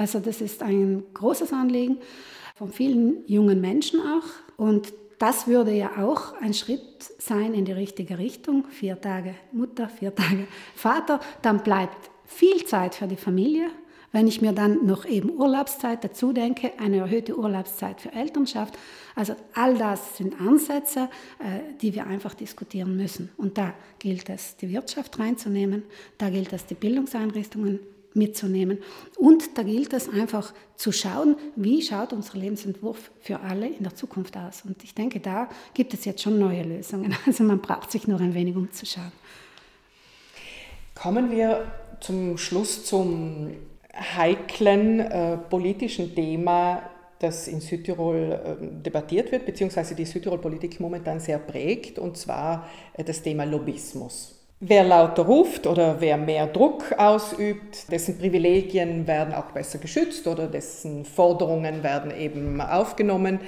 Also 0.00 0.18
das 0.18 0.40
ist 0.40 0.62
ein 0.62 1.02
großes 1.12 1.52
Anliegen 1.52 1.98
von 2.54 2.72
vielen 2.72 3.22
jungen 3.26 3.60
Menschen 3.60 4.00
auch. 4.00 4.24
Und 4.56 4.94
das 5.18 5.46
würde 5.46 5.72
ja 5.72 5.90
auch 5.98 6.32
ein 6.40 6.54
Schritt 6.54 7.12
sein 7.18 7.52
in 7.52 7.66
die 7.66 7.72
richtige 7.72 8.16
Richtung. 8.16 8.64
Vier 8.70 8.98
Tage 8.98 9.34
Mutter, 9.52 9.90
vier 9.90 10.14
Tage 10.14 10.46
Vater. 10.74 11.20
Dann 11.42 11.62
bleibt 11.62 12.10
viel 12.24 12.64
Zeit 12.64 12.94
für 12.94 13.08
die 13.08 13.16
Familie. 13.16 13.66
Wenn 14.10 14.26
ich 14.26 14.40
mir 14.40 14.52
dann 14.52 14.86
noch 14.86 15.04
eben 15.04 15.38
Urlaubszeit 15.38 16.02
dazu 16.02 16.32
denke, 16.32 16.72
eine 16.78 16.96
erhöhte 16.96 17.38
Urlaubszeit 17.38 18.00
für 18.00 18.10
Elternschaft, 18.10 18.78
also 19.14 19.36
all 19.52 19.76
das 19.76 20.16
sind 20.16 20.40
Ansätze, 20.40 21.10
äh, 21.40 21.74
die 21.82 21.94
wir 21.94 22.06
einfach 22.06 22.32
diskutieren 22.32 22.96
müssen. 22.96 23.30
Und 23.36 23.58
da 23.58 23.74
gilt 23.98 24.30
es, 24.30 24.56
die 24.56 24.70
Wirtschaft 24.70 25.18
reinzunehmen, 25.18 25.82
da 26.16 26.30
gilt 26.30 26.54
es, 26.54 26.64
die 26.64 26.74
Bildungseinrichtungen 26.74 27.80
mitzunehmen. 28.14 28.78
Und 29.16 29.56
da 29.56 29.62
gilt 29.62 29.92
es 29.92 30.08
einfach 30.08 30.52
zu 30.76 30.92
schauen, 30.92 31.36
wie 31.56 31.82
schaut 31.82 32.12
unser 32.12 32.38
Lebensentwurf 32.38 33.10
für 33.20 33.40
alle 33.40 33.68
in 33.68 33.82
der 33.82 33.94
Zukunft 33.94 34.36
aus. 34.36 34.62
Und 34.64 34.82
ich 34.82 34.94
denke, 34.94 35.20
da 35.20 35.48
gibt 35.74 35.94
es 35.94 36.04
jetzt 36.04 36.22
schon 36.22 36.38
neue 36.38 36.62
Lösungen. 36.62 37.14
Also 37.26 37.44
man 37.44 37.60
braucht 37.60 37.92
sich 37.92 38.08
nur 38.08 38.20
ein 38.20 38.34
wenig 38.34 38.56
umzuschauen. 38.56 39.12
Kommen 40.94 41.30
wir 41.30 41.70
zum 42.00 42.36
Schluss 42.38 42.84
zum 42.84 43.50
heiklen 43.94 45.00
äh, 45.00 45.36
politischen 45.36 46.14
Thema, 46.14 46.82
das 47.18 47.48
in 47.48 47.60
Südtirol 47.60 48.32
äh, 48.32 48.82
debattiert 48.82 49.30
wird, 49.30 49.46
beziehungsweise 49.46 49.94
die 49.94 50.06
Südtirol-Politik 50.06 50.80
momentan 50.80 51.20
sehr 51.20 51.38
prägt, 51.38 51.98
und 51.98 52.16
zwar 52.16 52.68
äh, 52.94 53.04
das 53.04 53.22
Thema 53.22 53.44
Lobbyismus. 53.44 54.39
Wer 54.62 54.84
lauter 54.84 55.22
ruft 55.22 55.66
oder 55.66 56.02
wer 56.02 56.18
mehr 56.18 56.46
Druck 56.46 56.92
ausübt, 56.98 57.90
dessen 57.90 58.18
Privilegien 58.18 59.06
werden 59.06 59.32
auch 59.32 59.52
besser 59.52 59.78
geschützt 59.78 60.26
oder 60.26 60.48
dessen 60.48 61.06
Forderungen 61.06 61.82
werden 61.82 62.14
eben 62.14 62.60
aufgenommen. 62.60 63.40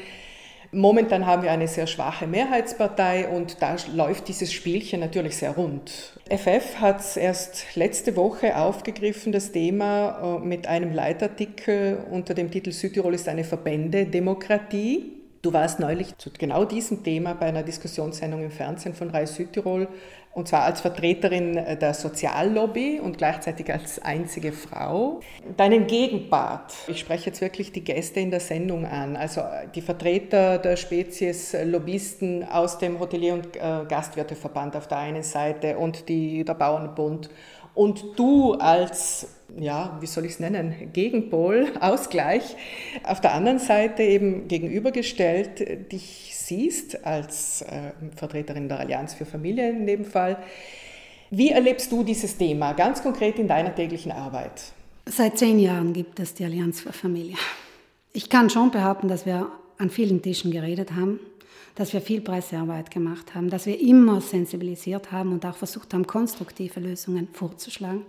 Momentan 0.75 1.27
haben 1.27 1.43
wir 1.43 1.53
eine 1.53 1.69
sehr 1.69 1.87
schwache 1.87 2.27
Mehrheitspartei 2.27 3.29
und 3.29 3.61
da 3.61 3.77
läuft 3.95 4.29
dieses 4.29 4.55
Spielchen 4.55 5.01
natürlich 5.01 5.37
sehr 5.37 5.51
rund. 5.51 6.19
FF 6.31 6.77
hat 6.81 7.01
es 7.01 7.19
erst 7.19 7.77
letzte 7.77 8.17
Woche 8.17 8.57
aufgegriffen, 8.57 9.33
das 9.33 9.53
Thema 9.53 10.39
äh, 10.41 10.47
mit 10.47 10.67
einem 10.67 10.95
Leitartikel 10.95 12.07
unter 12.11 12.33
dem 12.33 12.51
Titel 12.51 12.73
Südtirol 12.73 13.13
ist 13.13 13.29
eine 13.29 13.45
Verbände-Demokratie. 13.45 15.13
Du 15.43 15.53
warst 15.53 15.79
neulich 15.79 16.17
zu 16.19 16.31
genau 16.31 16.65
diesem 16.65 17.03
Thema 17.03 17.35
bei 17.35 17.47
einer 17.47 17.65
Diskussionssendung 17.65 18.45
im 18.45 18.53
Fernsehen 18.53 18.95
von 18.95 19.11
Reis 19.11 19.35
Südtirol 19.35 19.89
und 20.35 20.49
zwar 20.49 20.63
als 20.63 20.81
Vertreterin 20.81 21.55
der 21.55 21.95
Soziallobby 21.95 23.01
und 23.01 23.19
gleichzeitig 23.19 23.73
als 23.73 24.01
einzige 24.01 24.53
Frau. 24.53 25.21
Deinen 25.57 25.87
Gegenpart, 25.87 26.73
ich 26.89 27.01
spreche 27.01 27.27
jetzt 27.27 27.41
wirklich 27.41 27.73
die 27.73 27.85
Gäste 27.85 28.21
in 28.21 28.31
der 28.31 28.41
Sendung 28.41 28.87
an, 28.87 29.17
also 29.17 29.43
die 29.75 29.83
Vertreter 29.83 30.59
der 30.59 30.77
Spezies 30.77 31.55
Lobbyisten 31.65 32.45
aus 32.49 32.79
dem 32.79 32.99
Hotelier- 32.99 33.35
und 33.35 33.57
äh, 33.57 33.85
Gastwirteverband 33.89 34.77
auf 34.77 34.89
der 34.89 34.99
einen 34.99 35.23
Seite 35.23 35.77
und 35.77 36.09
die, 36.09 36.45
der 36.45 36.55
Bauernbund. 36.55 37.29
Und 37.75 38.19
du 38.19 38.55
als, 38.55 39.27
ja, 39.59 39.97
wie 40.01 40.07
soll 40.07 40.25
ich 40.25 40.33
es 40.33 40.41
nennen, 40.41 40.93
Gegenpol, 40.93 41.73
Ausgleich, 41.81 42.57
auf 43.05 43.21
der 43.21 43.35
anderen 43.35 43.59
Seite 43.59 44.03
eben 44.03 44.49
gegenübergestellt, 44.49 45.93
dich 45.93 46.33
siehst 46.35 47.05
als 47.05 47.63
äh, 47.63 47.93
Vertreterin 48.17 48.69
der 48.69 48.81
Allianz 48.81 49.15
für 49.15 49.25
Familie 49.25 49.71
in 49.71 49.87
dem 49.87 50.05
Fall. 50.05 50.39
Wie 51.31 51.51
erlebst 51.51 51.91
du 51.91 52.03
dieses 52.03 52.37
Thema 52.37 52.73
ganz 52.73 53.03
konkret 53.03 53.39
in 53.39 53.49
deiner 53.49 53.75
täglichen 53.75 54.13
Arbeit? 54.13 54.63
Seit 55.07 55.39
zehn 55.39 55.59
Jahren 55.59 55.93
gibt 55.93 56.21
es 56.21 56.35
die 56.35 56.45
Allianz 56.45 56.81
für 56.81 56.93
Familie. 56.93 57.37
Ich 58.13 58.29
kann 58.29 58.51
schon 58.51 58.71
behaupten, 58.71 59.09
dass 59.09 59.25
wir 59.27 59.51
an 59.79 59.91
vielen 59.91 60.21
Tischen 60.21 60.51
geredet 60.51 60.93
haben, 60.93 61.19
dass 61.75 61.93
wir 61.93 62.03
viel 62.03 62.21
Pressearbeit 62.21 62.91
gemacht 62.91 63.35
haben, 63.35 63.49
dass 63.49 63.67
wir 63.67 63.81
immer 63.81 64.21
sensibilisiert 64.21 65.11
haben 65.11 65.33
und 65.33 65.47
auch 65.47 65.57
versucht 65.57 65.95
haben, 65.95 66.07
konstruktive 66.07 66.81
Lösungen 66.81 67.29
vorzuschlagen 67.33 68.05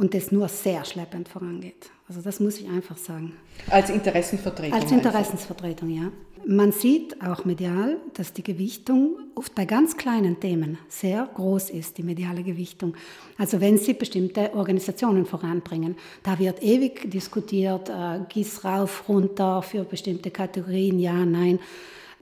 und 0.00 0.14
das 0.14 0.32
nur 0.32 0.48
sehr 0.48 0.82
schleppend 0.86 1.28
vorangeht. 1.28 1.90
Also 2.08 2.22
das 2.22 2.40
muss 2.40 2.58
ich 2.58 2.66
einfach 2.68 2.96
sagen. 2.96 3.34
Als 3.68 3.90
Interessenvertretung? 3.90 4.72
Als 4.72 4.90
Interessenvertretung, 4.90 5.90
ja. 5.90 6.10
Man 6.46 6.72
sieht 6.72 7.20
auch 7.20 7.44
medial, 7.44 7.98
dass 8.14 8.32
die 8.32 8.42
Gewichtung 8.42 9.18
oft 9.34 9.54
bei 9.54 9.66
ganz 9.66 9.98
kleinen 9.98 10.40
Themen 10.40 10.78
sehr 10.88 11.28
groß 11.34 11.68
ist, 11.68 11.98
die 11.98 12.02
mediale 12.02 12.42
Gewichtung. 12.42 12.96
Also 13.36 13.60
wenn 13.60 13.76
Sie 13.76 13.92
bestimmte 13.92 14.54
Organisationen 14.54 15.26
voranbringen, 15.26 15.96
da 16.22 16.38
wird 16.38 16.62
ewig 16.62 17.10
diskutiert, 17.10 17.90
äh, 17.90 18.20
gieß 18.26 18.64
rauf, 18.64 19.06
runter 19.06 19.60
für 19.60 19.84
bestimmte 19.84 20.30
Kategorien, 20.30 20.98
ja, 20.98 21.26
nein. 21.26 21.58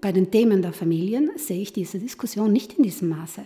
Bei 0.00 0.10
den 0.10 0.32
Themen 0.32 0.62
der 0.62 0.72
Familien 0.72 1.30
sehe 1.36 1.62
ich 1.62 1.72
diese 1.72 2.00
Diskussion 2.00 2.52
nicht 2.52 2.72
in 2.72 2.82
diesem 2.82 3.10
Maße. 3.10 3.42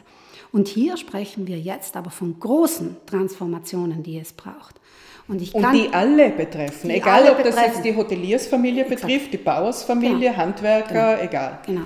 Und 0.52 0.68
hier 0.68 0.96
sprechen 0.96 1.46
wir 1.46 1.58
jetzt 1.58 1.96
aber 1.96 2.10
von 2.10 2.38
großen 2.38 2.96
Transformationen, 3.06 4.02
die 4.02 4.18
es 4.18 4.32
braucht. 4.32 4.80
Und, 5.28 5.40
ich 5.40 5.52
kann, 5.52 5.64
und 5.64 5.72
die 5.72 5.88
alle 5.92 6.30
betreffen, 6.30 6.90
die 6.90 6.96
egal 6.96 7.22
alle 7.22 7.32
ob 7.32 7.42
das 7.42 7.56
jetzt 7.56 7.84
die 7.84 7.96
Hoteliersfamilie 7.96 8.84
Exakt. 8.84 9.02
betrifft, 9.02 9.32
die 9.32 9.38
Bauersfamilie, 9.38 10.30
genau. 10.30 10.36
Handwerker, 10.36 11.16
genau. 11.16 11.22
egal. 11.22 11.58
Genau. 11.64 11.82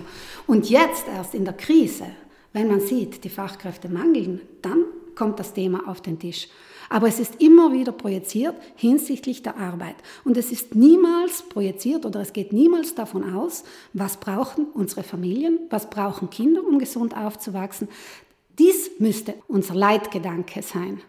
Und 0.46 0.68
jetzt 0.68 1.04
erst 1.14 1.34
in 1.34 1.44
der 1.44 1.54
Krise, 1.54 2.06
wenn 2.52 2.68
man 2.68 2.80
sieht, 2.80 3.22
die 3.22 3.28
Fachkräfte 3.28 3.88
mangeln, 3.88 4.40
dann 4.62 4.84
kommt 5.14 5.38
das 5.38 5.52
Thema 5.52 5.82
auf 5.86 6.00
den 6.00 6.18
Tisch. 6.18 6.48
Aber 6.88 7.08
es 7.08 7.18
ist 7.18 7.42
immer 7.42 7.72
wieder 7.72 7.92
projiziert 7.92 8.54
hinsichtlich 8.76 9.42
der 9.42 9.56
Arbeit. 9.56 9.96
Und 10.24 10.36
es 10.36 10.52
ist 10.52 10.74
niemals 10.74 11.42
projiziert 11.42 12.06
oder 12.06 12.20
es 12.20 12.32
geht 12.32 12.52
niemals 12.52 12.94
davon 12.94 13.34
aus, 13.34 13.64
was 13.92 14.18
brauchen 14.18 14.66
unsere 14.72 15.02
Familien, 15.02 15.58
was 15.68 15.90
brauchen 15.90 16.30
Kinder, 16.30 16.64
um 16.64 16.78
gesund 16.78 17.16
aufzuwachsen. 17.16 17.88
Dies 18.58 18.90
müsste 18.98 19.34
unser 19.48 19.74
Leitgedanke 19.74 20.62
sein. 20.62 21.00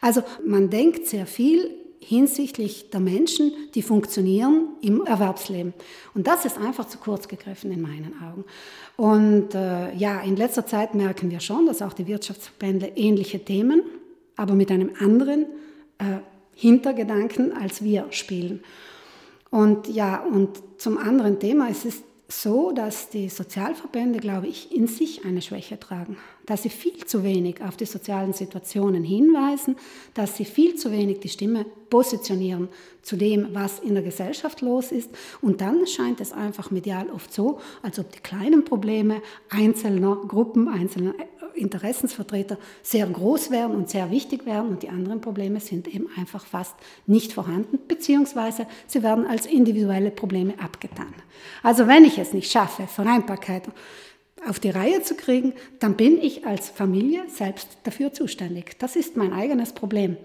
Also 0.00 0.22
man 0.44 0.70
denkt 0.70 1.06
sehr 1.06 1.26
viel 1.26 1.70
hinsichtlich 2.00 2.90
der 2.90 3.00
Menschen, 3.00 3.52
die 3.74 3.82
funktionieren 3.82 4.68
im 4.82 5.06
Erwerbsleben. 5.06 5.72
Und 6.14 6.26
das 6.26 6.44
ist 6.44 6.58
einfach 6.58 6.86
zu 6.86 6.98
kurz 6.98 7.28
gegriffen 7.28 7.72
in 7.72 7.80
meinen 7.80 8.14
Augen. 8.22 8.44
Und 8.96 9.54
äh, 9.54 9.94
ja, 9.94 10.20
in 10.20 10.36
letzter 10.36 10.66
Zeit 10.66 10.94
merken 10.94 11.30
wir 11.30 11.40
schon, 11.40 11.66
dass 11.66 11.80
auch 11.80 11.94
die 11.94 12.06
Wirtschaftsverbände 12.06 12.92
ähnliche 12.94 13.42
Themen, 13.42 13.82
aber 14.36 14.54
mit 14.54 14.70
einem 14.70 14.90
anderen 15.00 15.46
äh, 15.98 16.18
Hintergedanken 16.54 17.52
als 17.52 17.82
wir 17.82 18.06
spielen. 18.10 18.62
Und 19.50 19.88
ja, 19.88 20.22
und 20.22 20.62
zum 20.78 20.98
anderen 20.98 21.38
Thema, 21.38 21.68
es 21.70 21.84
ist 21.84 22.02
so, 22.42 22.72
dass 22.72 23.08
die 23.10 23.28
Sozialverbände, 23.28 24.18
glaube 24.18 24.46
ich, 24.46 24.74
in 24.74 24.86
sich 24.86 25.24
eine 25.24 25.42
Schwäche 25.42 25.78
tragen, 25.78 26.16
dass 26.46 26.62
sie 26.62 26.70
viel 26.70 27.04
zu 27.04 27.24
wenig 27.24 27.62
auf 27.62 27.76
die 27.76 27.86
sozialen 27.86 28.32
Situationen 28.32 29.04
hinweisen, 29.04 29.76
dass 30.14 30.36
sie 30.36 30.44
viel 30.44 30.74
zu 30.74 30.90
wenig 30.90 31.20
die 31.20 31.28
Stimme 31.28 31.64
positionieren 31.90 32.68
zu 33.02 33.16
dem, 33.16 33.48
was 33.52 33.78
in 33.78 33.94
der 33.94 34.02
Gesellschaft 34.02 34.60
los 34.60 34.92
ist. 34.92 35.10
Und 35.40 35.60
dann 35.60 35.86
scheint 35.86 36.20
es 36.20 36.32
einfach 36.32 36.70
medial 36.70 37.10
oft 37.10 37.32
so, 37.32 37.60
als 37.82 37.98
ob 37.98 38.10
die 38.12 38.20
kleinen 38.20 38.64
Probleme 38.64 39.22
einzelner 39.48 40.16
Gruppen, 40.26 40.68
einzelner 40.68 41.14
Interessensvertreter 41.54 42.58
sehr 42.82 43.06
groß 43.06 43.50
werden 43.50 43.76
und 43.76 43.90
sehr 43.90 44.10
wichtig 44.10 44.46
werden 44.46 44.70
und 44.70 44.82
die 44.82 44.88
anderen 44.88 45.20
Probleme 45.20 45.60
sind 45.60 45.88
eben 45.88 46.08
einfach 46.16 46.44
fast 46.44 46.74
nicht 47.06 47.32
vorhanden, 47.32 47.78
beziehungsweise 47.88 48.66
sie 48.86 49.02
werden 49.02 49.26
als 49.26 49.46
individuelle 49.46 50.10
Probleme 50.10 50.54
abgetan. 50.58 51.14
Also 51.62 51.86
wenn 51.86 52.04
ich 52.04 52.18
es 52.18 52.32
nicht 52.32 52.50
schaffe, 52.50 52.86
Vereinbarkeit 52.86 53.64
auf 54.48 54.60
die 54.60 54.70
Reihe 54.70 55.02
zu 55.02 55.14
kriegen, 55.14 55.54
dann 55.78 55.96
bin 55.96 56.20
ich 56.20 56.46
als 56.46 56.68
Familie 56.68 57.22
selbst 57.28 57.78
dafür 57.84 58.12
zuständig. 58.12 58.78
Das 58.78 58.96
ist 58.96 59.16
mein 59.16 59.32
eigenes 59.32 59.72
Problem. 59.72 60.16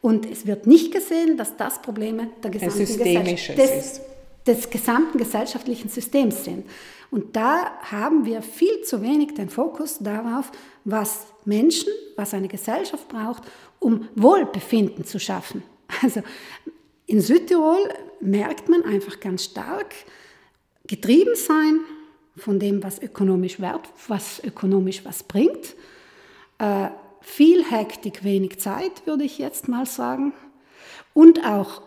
Und 0.00 0.30
es 0.30 0.46
wird 0.46 0.66
nicht 0.66 0.92
gesehen, 0.92 1.36
dass 1.36 1.56
das 1.56 1.80
Probleme 1.80 2.28
der 2.42 2.50
gesamten 2.50 2.78
Gesellschaft 2.78 3.58
des, 3.58 4.00
des 4.46 4.70
gesamten 4.70 5.18
gesellschaftlichen 5.18 5.88
Systems 5.88 6.44
sind. 6.44 6.66
Und 7.10 7.36
da 7.36 7.70
haben 7.82 8.24
wir 8.24 8.42
viel 8.42 8.82
zu 8.82 9.02
wenig 9.02 9.34
den 9.34 9.50
Fokus 9.50 9.98
darauf, 9.98 10.50
was 10.84 11.26
Menschen, 11.44 11.92
was 12.16 12.34
eine 12.34 12.48
Gesellschaft 12.48 13.08
braucht, 13.08 13.42
um 13.78 14.08
Wohlbefinden 14.14 15.04
zu 15.04 15.20
schaffen. 15.20 15.62
Also 16.02 16.22
In 17.12 17.20
Südtirol 17.20 17.92
merkt 18.20 18.70
man 18.70 18.84
einfach 18.84 19.20
ganz 19.20 19.44
stark, 19.44 19.94
getrieben 20.86 21.34
sein 21.34 21.80
von 22.36 22.58
dem, 22.58 22.82
was 22.82 23.02
ökonomisch 23.02 23.60
wert, 23.60 23.86
was 24.08 24.42
ökonomisch 24.42 25.04
was 25.04 25.22
bringt. 25.22 25.74
Äh, 26.56 26.88
viel 27.20 27.64
Hektik, 27.64 28.24
wenig 28.24 28.60
Zeit, 28.60 29.06
würde 29.06 29.24
ich 29.24 29.36
jetzt 29.36 29.68
mal 29.68 29.84
sagen. 29.84 30.32
Und 31.12 31.44
auch, 31.44 31.82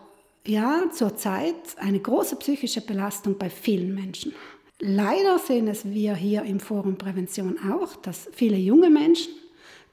ja, 0.46 0.84
zurzeit 0.92 1.54
eine 1.76 2.00
große 2.00 2.36
psychische 2.36 2.80
Belastung 2.80 3.36
bei 3.38 3.50
vielen 3.50 3.94
Menschen. 3.94 4.32
Leider 4.80 5.38
sehen 5.38 5.68
es 5.68 5.84
wir 5.86 6.14
hier 6.14 6.42
im 6.42 6.60
Forum 6.60 6.96
Prävention 6.96 7.58
auch, 7.70 7.96
dass 7.96 8.28
viele 8.32 8.56
junge 8.56 8.90
Menschen 8.90 9.32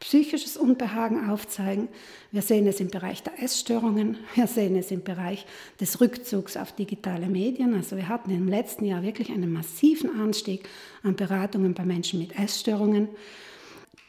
psychisches 0.04 0.58
Unbehagen 0.58 1.30
aufzeigen. 1.30 1.88
Wir 2.32 2.42
sehen 2.42 2.68
es 2.68 2.82
im 2.82 2.90
Bereich 2.90 3.24
der 3.24 3.42
Essstörungen, 3.42 4.18
wir 4.36 4.48
sehen 4.48 4.76
es 4.76 4.92
im 4.92 5.02
Bereich 5.02 5.46
des 5.80 6.02
Rückzugs 6.02 6.58
auf 6.58 6.74
digitale 6.74 7.28
Medien. 7.28 7.74
Also 7.74 7.96
wir 7.96 8.10
hatten 8.10 8.32
im 8.32 8.50
letzten 8.50 8.84
Jahr 8.84 9.02
wirklich 9.02 9.32
einen 9.32 9.54
massiven 9.54 10.20
Anstieg 10.20 10.68
an 11.04 11.16
Beratungen 11.16 11.74
bei 11.74 11.86
Menschen 11.86 12.20
mit 12.20 12.38
Essstörungen. 12.38 13.08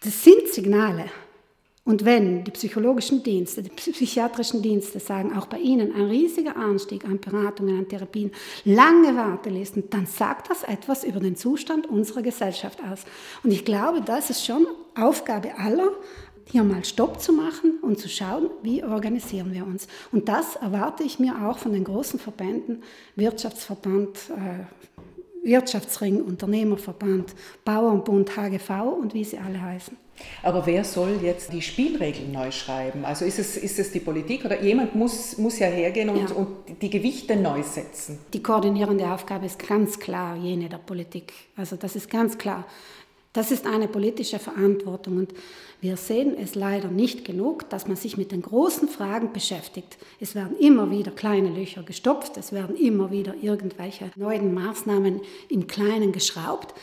Das 0.02 0.24
sind 0.24 0.48
Signale, 0.48 1.04
und 1.86 2.06
wenn 2.06 2.44
die 2.44 2.50
psychologischen 2.50 3.22
Dienste, 3.22 3.62
die 3.62 3.68
psychiatrischen 3.68 4.62
Dienste 4.62 5.00
sagen, 5.00 5.36
auch 5.36 5.44
bei 5.46 5.58
Ihnen 5.58 5.94
ein 5.94 6.06
riesiger 6.06 6.56
Anstieg 6.56 7.04
an 7.04 7.20
Beratungen, 7.20 7.78
an 7.78 7.88
Therapien, 7.88 8.32
lange 8.64 9.14
Wartelisten, 9.14 9.90
dann 9.90 10.06
sagt 10.06 10.48
das 10.48 10.62
etwas 10.62 11.04
über 11.04 11.20
den 11.20 11.36
Zustand 11.36 11.86
unserer 11.86 12.22
Gesellschaft 12.22 12.78
aus. 12.90 13.04
Und 13.42 13.52
ich 13.52 13.66
glaube, 13.66 14.00
das 14.00 14.30
ist 14.30 14.46
schon 14.46 14.66
Aufgabe 14.94 15.58
aller, 15.58 15.90
hier 16.50 16.64
mal 16.64 16.84
Stopp 16.86 17.20
zu 17.20 17.34
machen 17.34 17.78
und 17.82 17.98
zu 17.98 18.08
schauen, 18.08 18.48
wie 18.62 18.82
organisieren 18.82 19.52
wir 19.52 19.66
uns. 19.66 19.86
Und 20.10 20.28
das 20.30 20.56
erwarte 20.56 21.02
ich 21.02 21.18
mir 21.18 21.46
auch 21.46 21.58
von 21.58 21.74
den 21.74 21.84
großen 21.84 22.18
Verbänden, 22.18 22.82
Wirtschaftsverband, 23.14 24.30
äh, 24.30 25.46
Wirtschaftsring, 25.46 26.22
Unternehmerverband, 26.22 27.34
Bauernbund, 27.62 28.34
HGV 28.38 28.70
und 28.98 29.12
wie 29.12 29.24
sie 29.24 29.38
alle 29.38 29.60
heißen. 29.60 30.03
Aber 30.42 30.66
wer 30.66 30.84
soll 30.84 31.18
jetzt 31.22 31.52
die 31.52 31.62
Spielregeln 31.62 32.32
neu 32.32 32.50
schreiben? 32.50 33.04
Also 33.04 33.24
ist 33.24 33.38
es, 33.38 33.56
ist 33.56 33.78
es 33.78 33.92
die 33.92 34.00
Politik 34.00 34.44
oder 34.44 34.62
jemand 34.62 34.94
muss, 34.94 35.38
muss 35.38 35.58
ja 35.58 35.66
hergehen 35.66 36.08
und, 36.10 36.30
ja. 36.30 36.36
und 36.36 36.48
die 36.82 36.90
Gewichte 36.90 37.36
neu 37.36 37.62
setzen? 37.62 38.18
Die 38.32 38.42
koordinierende 38.42 39.10
Aufgabe 39.10 39.46
ist 39.46 39.58
ganz 39.58 39.98
klar 39.98 40.36
jene 40.36 40.68
der 40.68 40.78
Politik. 40.78 41.32
Also 41.56 41.76
das 41.76 41.96
ist 41.96 42.10
ganz 42.10 42.38
klar. 42.38 42.64
Das 43.34 43.50
ist 43.50 43.66
eine 43.66 43.88
politische 43.88 44.38
Verantwortung 44.38 45.16
und 45.18 45.34
wir 45.80 45.96
sehen 45.96 46.36
es 46.40 46.54
leider 46.54 46.88
nicht 46.88 47.24
genug, 47.24 47.68
dass 47.68 47.88
man 47.88 47.96
sich 47.96 48.16
mit 48.16 48.30
den 48.30 48.42
großen 48.42 48.86
Fragen 48.86 49.32
beschäftigt. 49.32 49.98
Es 50.20 50.36
werden 50.36 50.56
immer 50.56 50.90
wieder 50.92 51.10
kleine 51.10 51.48
Löcher 51.48 51.82
gestopft, 51.82 52.36
es 52.36 52.52
werden 52.52 52.76
immer 52.76 53.10
wieder 53.10 53.34
irgendwelche 53.42 54.12
neuen 54.14 54.54
Maßnahmen 54.54 55.20
im 55.48 55.66
Kleinen 55.66 56.12
geschraubt. 56.12 56.74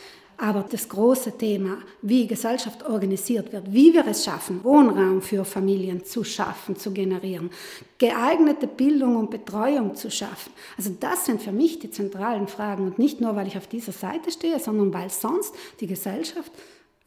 Aber 0.41 0.65
das 0.67 0.89
große 0.89 1.37
Thema, 1.37 1.77
wie 2.01 2.25
Gesellschaft 2.25 2.83
organisiert 2.83 3.53
wird, 3.53 3.71
wie 3.71 3.93
wir 3.93 4.07
es 4.07 4.25
schaffen, 4.25 4.63
Wohnraum 4.63 5.21
für 5.21 5.45
Familien 5.45 6.03
zu 6.03 6.23
schaffen, 6.23 6.75
zu 6.75 6.91
generieren, 6.91 7.51
geeignete 7.99 8.65
Bildung 8.65 9.17
und 9.17 9.29
Betreuung 9.29 9.93
zu 9.93 10.09
schaffen. 10.09 10.51
Also 10.77 10.95
das 10.99 11.27
sind 11.27 11.43
für 11.43 11.51
mich 11.51 11.77
die 11.77 11.91
zentralen 11.91 12.47
Fragen 12.47 12.87
und 12.87 12.97
nicht 12.97 13.21
nur, 13.21 13.35
weil 13.35 13.45
ich 13.45 13.55
auf 13.55 13.67
dieser 13.67 13.91
Seite 13.91 14.31
stehe, 14.31 14.57
sondern 14.59 14.91
weil 14.91 15.11
sonst 15.11 15.53
die 15.79 15.85
Gesellschaft, 15.85 16.51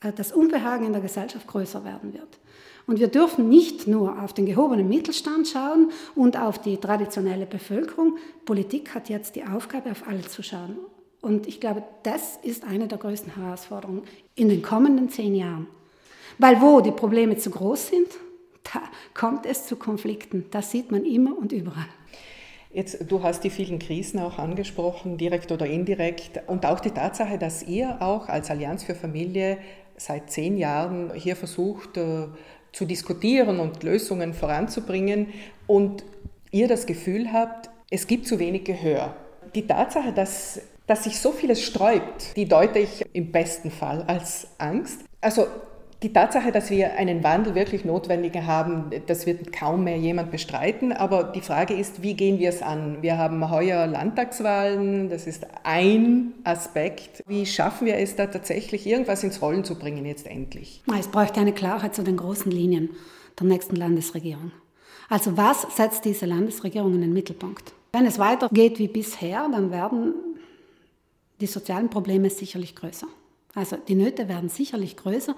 äh, 0.00 0.12
das 0.12 0.30
Unbehagen 0.30 0.86
in 0.86 0.92
der 0.92 1.02
Gesellschaft 1.02 1.48
größer 1.48 1.84
werden 1.84 2.12
wird. 2.12 2.38
Und 2.86 3.00
wir 3.00 3.08
dürfen 3.08 3.48
nicht 3.48 3.88
nur 3.88 4.22
auf 4.22 4.32
den 4.32 4.46
gehobenen 4.46 4.88
Mittelstand 4.88 5.48
schauen 5.48 5.90
und 6.14 6.38
auf 6.38 6.60
die 6.60 6.76
traditionelle 6.76 7.46
Bevölkerung. 7.46 8.16
Politik 8.44 8.94
hat 8.94 9.08
jetzt 9.08 9.34
die 9.34 9.42
Aufgabe, 9.42 9.90
auf 9.90 10.06
alle 10.06 10.22
zu 10.22 10.44
schauen. 10.44 10.76
Und 11.24 11.46
ich 11.46 11.58
glaube, 11.58 11.82
das 12.02 12.36
ist 12.42 12.64
eine 12.64 12.86
der 12.86 12.98
größten 12.98 13.34
Herausforderungen 13.34 14.02
in 14.34 14.50
den 14.50 14.60
kommenden 14.60 15.08
zehn 15.08 15.34
Jahren. 15.34 15.66
Weil 16.38 16.60
wo 16.60 16.82
die 16.82 16.90
Probleme 16.90 17.38
zu 17.38 17.48
groß 17.48 17.88
sind, 17.88 18.08
da 18.74 18.82
kommt 19.14 19.46
es 19.46 19.66
zu 19.66 19.76
Konflikten. 19.76 20.44
Das 20.50 20.70
sieht 20.70 20.92
man 20.92 21.06
immer 21.06 21.36
und 21.36 21.52
überall. 21.52 21.88
Jetzt, 22.74 23.10
du 23.10 23.22
hast 23.22 23.42
die 23.42 23.48
vielen 23.48 23.78
Krisen 23.78 24.20
auch 24.20 24.38
angesprochen, 24.38 25.16
direkt 25.16 25.50
oder 25.50 25.64
indirekt, 25.64 26.42
und 26.46 26.66
auch 26.66 26.80
die 26.80 26.90
Tatsache, 26.90 27.38
dass 27.38 27.62
ihr 27.62 28.02
auch 28.02 28.28
als 28.28 28.50
Allianz 28.50 28.82
für 28.82 28.94
Familie 28.94 29.56
seit 29.96 30.30
zehn 30.30 30.58
Jahren 30.58 31.14
hier 31.14 31.36
versucht 31.36 31.96
äh, 31.96 32.26
zu 32.72 32.84
diskutieren 32.84 33.60
und 33.60 33.82
Lösungen 33.82 34.34
voranzubringen 34.34 35.28
und 35.66 36.04
ihr 36.50 36.68
das 36.68 36.84
Gefühl 36.84 37.32
habt, 37.32 37.70
es 37.90 38.06
gibt 38.08 38.26
zu 38.26 38.38
wenig 38.38 38.64
Gehör. 38.64 39.16
Die 39.54 39.66
Tatsache, 39.66 40.12
dass 40.12 40.60
dass 40.86 41.04
sich 41.04 41.18
so 41.18 41.32
vieles 41.32 41.62
sträubt, 41.62 42.36
die 42.36 42.46
deute 42.46 42.78
ich 42.78 43.04
im 43.12 43.32
besten 43.32 43.70
Fall 43.70 44.04
als 44.06 44.48
Angst. 44.58 45.00
Also 45.20 45.46
die 46.04 46.12
Tatsache, 46.12 46.52
dass 46.52 46.70
wir 46.70 46.92
einen 46.98 47.24
Wandel 47.24 47.54
wirklich 47.54 47.86
notwendig 47.86 48.36
haben, 48.36 48.90
das 49.06 49.24
wird 49.24 49.54
kaum 49.54 49.84
mehr 49.84 49.96
jemand 49.96 50.30
bestreiten. 50.30 50.92
Aber 50.92 51.24
die 51.24 51.40
Frage 51.40 51.72
ist, 51.72 52.02
wie 52.02 52.12
gehen 52.12 52.38
wir 52.38 52.50
es 52.50 52.60
an? 52.60 52.98
Wir 53.00 53.16
haben 53.16 53.50
heuer 53.50 53.86
Landtagswahlen, 53.86 55.08
das 55.08 55.26
ist 55.26 55.46
ein 55.62 56.34
Aspekt. 56.44 57.22
Wie 57.26 57.46
schaffen 57.46 57.86
wir 57.86 57.96
es 57.96 58.16
da 58.16 58.26
tatsächlich, 58.26 58.86
irgendwas 58.86 59.24
ins 59.24 59.40
Rollen 59.40 59.64
zu 59.64 59.78
bringen 59.78 60.04
jetzt 60.04 60.26
endlich? 60.26 60.82
Es 60.98 61.08
bräuchte 61.08 61.40
eine 61.40 61.54
Klarheit 61.54 61.94
zu 61.94 62.02
den 62.02 62.18
großen 62.18 62.52
Linien 62.52 62.90
der 63.40 63.46
nächsten 63.46 63.76
Landesregierung. 63.76 64.52
Also 65.08 65.38
was 65.38 65.62
setzt 65.74 66.04
diese 66.04 66.26
Landesregierung 66.26 66.92
in 66.94 67.00
den 67.00 67.14
Mittelpunkt? 67.14 67.72
Wenn 67.92 68.04
es 68.04 68.18
weitergeht 68.18 68.78
wie 68.78 68.88
bisher, 68.88 69.48
dann 69.50 69.70
werden 69.70 70.14
die 71.40 71.46
sozialen 71.46 71.90
Probleme 71.90 72.30
sicherlich 72.30 72.74
größer. 72.76 73.06
Also 73.54 73.76
die 73.76 73.94
Nöte 73.94 74.28
werden 74.28 74.48
sicherlich 74.48 74.96
größer. 74.96 75.36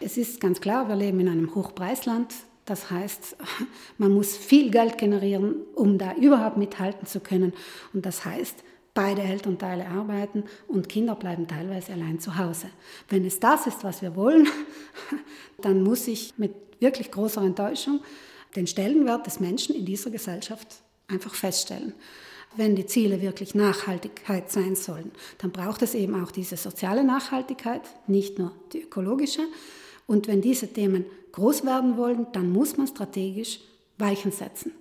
Es 0.00 0.16
ist 0.16 0.40
ganz 0.40 0.60
klar, 0.60 0.88
wir 0.88 0.96
leben 0.96 1.20
in 1.20 1.28
einem 1.28 1.54
Hochpreisland. 1.54 2.34
Das 2.64 2.90
heißt, 2.90 3.36
man 3.98 4.12
muss 4.12 4.36
viel 4.36 4.70
Geld 4.70 4.98
generieren, 4.98 5.56
um 5.74 5.98
da 5.98 6.14
überhaupt 6.14 6.56
mithalten 6.56 7.06
zu 7.06 7.20
können. 7.20 7.52
Und 7.92 8.04
das 8.04 8.24
heißt, 8.24 8.56
beide 8.94 9.22
Elternteile 9.22 9.86
arbeiten 9.86 10.44
und 10.68 10.88
Kinder 10.88 11.14
bleiben 11.14 11.46
teilweise 11.46 11.92
allein 11.92 12.18
zu 12.18 12.36
Hause. 12.36 12.68
Wenn 13.08 13.24
es 13.24 13.40
das 13.40 13.66
ist, 13.66 13.84
was 13.84 14.02
wir 14.02 14.16
wollen, 14.16 14.48
dann 15.60 15.82
muss 15.82 16.08
ich 16.08 16.34
mit 16.38 16.54
wirklich 16.80 17.10
großer 17.10 17.42
Enttäuschung 17.42 18.00
den 18.54 18.66
Stellenwert 18.66 19.26
des 19.26 19.38
Menschen 19.38 19.76
in 19.76 19.84
dieser 19.84 20.10
Gesellschaft 20.10 20.66
einfach 21.08 21.34
feststellen 21.34 21.94
wenn 22.56 22.76
die 22.76 22.86
Ziele 22.86 23.22
wirklich 23.22 23.54
Nachhaltigkeit 23.54 24.50
sein 24.50 24.74
sollen, 24.74 25.10
dann 25.38 25.52
braucht 25.52 25.82
es 25.82 25.94
eben 25.94 26.22
auch 26.22 26.30
diese 26.30 26.56
soziale 26.56 27.04
Nachhaltigkeit, 27.04 27.82
nicht 28.06 28.38
nur 28.38 28.52
die 28.72 28.82
ökologische. 28.82 29.42
Und 30.06 30.28
wenn 30.28 30.40
diese 30.40 30.72
Themen 30.72 31.04
groß 31.32 31.64
werden 31.64 31.96
wollen, 31.96 32.26
dann 32.32 32.50
muss 32.50 32.76
man 32.76 32.86
strategisch 32.86 33.60
Weichen 33.98 34.32
setzen. 34.32 34.72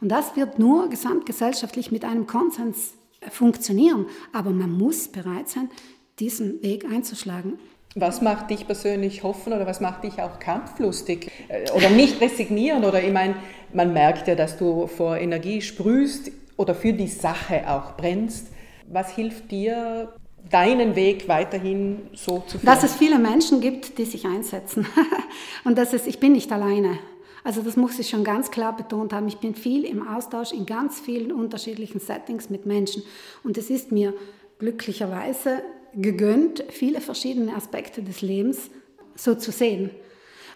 Und 0.00 0.08
das 0.08 0.36
wird 0.36 0.58
nur 0.58 0.88
gesamtgesellschaftlich 0.88 1.90
mit 1.90 2.04
einem 2.04 2.26
Konsens 2.26 2.94
funktionieren. 3.30 4.06
Aber 4.32 4.50
man 4.50 4.70
muss 4.70 5.08
bereit 5.08 5.48
sein, 5.48 5.70
diesen 6.18 6.62
Weg 6.62 6.84
einzuschlagen. 6.84 7.58
Was 7.96 8.20
macht 8.20 8.50
dich 8.50 8.66
persönlich 8.66 9.22
hoffen 9.22 9.52
oder 9.52 9.66
was 9.66 9.80
macht 9.80 10.02
dich 10.02 10.20
auch 10.20 10.40
kampflustig 10.40 11.30
äh, 11.48 11.70
oder 11.70 11.90
nicht 11.90 12.20
resignieren? 12.20 12.84
Oder 12.84 13.02
ich 13.02 13.12
meine, 13.12 13.36
man 13.72 13.92
merkt 13.92 14.26
ja, 14.26 14.34
dass 14.34 14.58
du 14.58 14.88
vor 14.88 15.16
Energie 15.16 15.62
sprühst 15.62 16.32
oder 16.56 16.74
für 16.74 16.92
die 16.92 17.08
Sache 17.08 17.68
auch 17.68 17.96
brennst. 17.96 18.48
Was 18.88 19.10
hilft 19.10 19.50
dir, 19.50 20.12
deinen 20.50 20.94
Weg 20.94 21.28
weiterhin 21.28 22.08
so 22.12 22.40
zu 22.40 22.58
führen? 22.58 22.66
Dass 22.66 22.84
es 22.84 22.94
viele 22.94 23.18
Menschen 23.18 23.60
gibt, 23.60 23.98
die 23.98 24.04
sich 24.04 24.26
einsetzen. 24.26 24.86
Und 25.64 25.78
dass 25.78 25.92
es, 25.92 26.06
ich 26.06 26.20
bin 26.20 26.32
nicht 26.32 26.52
alleine. 26.52 26.98
Also 27.42 27.60
das 27.60 27.76
muss 27.76 27.98
ich 27.98 28.08
schon 28.08 28.24
ganz 28.24 28.50
klar 28.50 28.76
betont 28.76 29.12
haben. 29.12 29.28
Ich 29.28 29.38
bin 29.38 29.54
viel 29.54 29.84
im 29.84 30.06
Austausch 30.06 30.52
in 30.52 30.64
ganz 30.64 31.00
vielen 31.00 31.30
unterschiedlichen 31.30 32.00
Settings 32.00 32.48
mit 32.48 32.66
Menschen. 32.66 33.02
Und 33.42 33.58
es 33.58 33.68
ist 33.70 33.92
mir 33.92 34.14
glücklicherweise 34.58 35.62
gegönnt, 35.94 36.64
viele 36.70 37.00
verschiedene 37.00 37.54
Aspekte 37.54 38.02
des 38.02 38.22
Lebens 38.22 38.70
so 39.14 39.34
zu 39.34 39.52
sehen. 39.52 39.90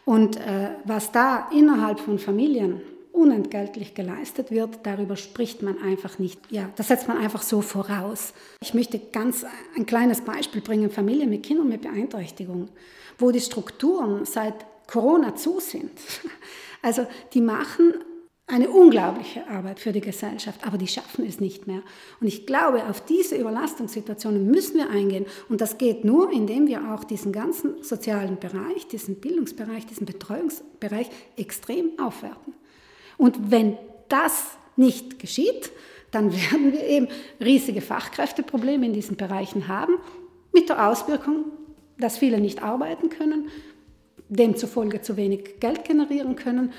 Und 0.04 0.36
äh, 0.36 0.70
was 0.84 1.12
da 1.12 1.50
innerhalb 1.54 2.00
von 2.00 2.18
Familien 2.18 2.80
unentgeltlich 3.18 3.94
geleistet 3.94 4.50
wird, 4.50 4.80
darüber 4.84 5.16
spricht 5.16 5.62
man 5.62 5.78
einfach 5.82 6.18
nicht. 6.18 6.40
Ja, 6.50 6.70
das 6.76 6.88
setzt 6.88 7.08
man 7.08 7.18
einfach 7.18 7.42
so 7.42 7.60
voraus. 7.60 8.32
Ich 8.62 8.74
möchte 8.74 8.98
ganz 8.98 9.44
ein 9.76 9.86
kleines 9.86 10.20
Beispiel 10.20 10.60
bringen, 10.60 10.90
Familie 10.90 11.26
mit 11.26 11.42
Kindern 11.42 11.68
mit 11.68 11.82
Beeinträchtigung, 11.82 12.68
wo 13.18 13.30
die 13.30 13.40
Strukturen 13.40 14.24
seit 14.24 14.54
Corona 14.86 15.34
zu 15.34 15.60
sind. 15.60 15.90
Also 16.80 17.08
die 17.34 17.40
machen 17.40 17.92
eine 18.46 18.70
unglaubliche 18.70 19.48
Arbeit 19.48 19.80
für 19.80 19.90
die 19.90 20.00
Gesellschaft, 20.00 20.64
aber 20.64 20.78
die 20.78 20.86
schaffen 20.86 21.26
es 21.26 21.40
nicht 21.40 21.66
mehr. 21.66 21.82
Und 22.20 22.28
ich 22.28 22.46
glaube, 22.46 22.86
auf 22.88 23.04
diese 23.04 23.34
Überlastungssituationen 23.34 24.46
müssen 24.46 24.76
wir 24.76 24.88
eingehen. 24.88 25.26
Und 25.48 25.60
das 25.60 25.76
geht 25.76 26.04
nur, 26.04 26.32
indem 26.32 26.68
wir 26.68 26.94
auch 26.94 27.02
diesen 27.02 27.32
ganzen 27.32 27.82
sozialen 27.82 28.38
Bereich, 28.38 28.86
diesen 28.86 29.16
Bildungsbereich, 29.16 29.86
diesen 29.86 30.06
Betreuungsbereich 30.06 31.10
extrem 31.36 31.98
aufwerten. 31.98 32.54
Und 33.18 33.50
wenn 33.50 33.76
das 34.08 34.56
nicht 34.76 35.18
geschieht, 35.18 35.70
dann 36.10 36.32
werden 36.50 36.72
wir 36.72 36.84
eben 36.84 37.08
riesige 37.40 37.82
Fachkräfteprobleme 37.82 38.86
in 38.86 38.94
diesen 38.94 39.16
Bereichen 39.16 39.68
haben, 39.68 39.94
mit 40.54 40.70
der 40.70 40.88
Auswirkung, 40.88 41.44
dass 41.98 42.16
viele 42.16 42.40
nicht 42.40 42.62
arbeiten 42.62 43.10
können, 43.10 43.48
demzufolge 44.28 45.02
zu 45.02 45.16
wenig 45.16 45.60
Geld 45.60 45.84
generieren 45.84 46.36
können 46.36 46.72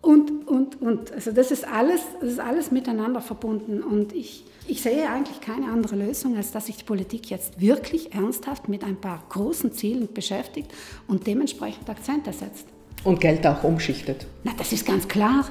und, 0.00 0.48
und, 0.48 0.80
und. 0.80 1.12
Also 1.12 1.32
das 1.32 1.50
ist 1.50 1.66
alles, 1.66 2.00
das 2.20 2.30
ist 2.30 2.40
alles 2.40 2.70
miteinander 2.70 3.20
verbunden 3.20 3.82
und 3.82 4.12
ich, 4.12 4.44
ich 4.66 4.82
sehe 4.82 5.08
eigentlich 5.08 5.40
keine 5.40 5.66
andere 5.66 5.96
Lösung, 5.96 6.36
als 6.36 6.52
dass 6.52 6.66
sich 6.66 6.76
die 6.76 6.84
Politik 6.84 7.30
jetzt 7.30 7.60
wirklich 7.60 8.14
ernsthaft 8.14 8.68
mit 8.68 8.84
ein 8.84 9.00
paar 9.00 9.22
großen 9.28 9.72
Zielen 9.72 10.12
beschäftigt 10.12 10.70
und 11.06 11.26
dementsprechend 11.26 11.88
Akzente 11.88 12.32
setzt. 12.32 12.66
Und 13.04 13.20
Geld 13.20 13.46
auch 13.46 13.64
umschichtet. 13.64 14.26
Na, 14.44 14.52
das 14.56 14.72
ist 14.72 14.86
ganz 14.86 15.08
klar. 15.08 15.50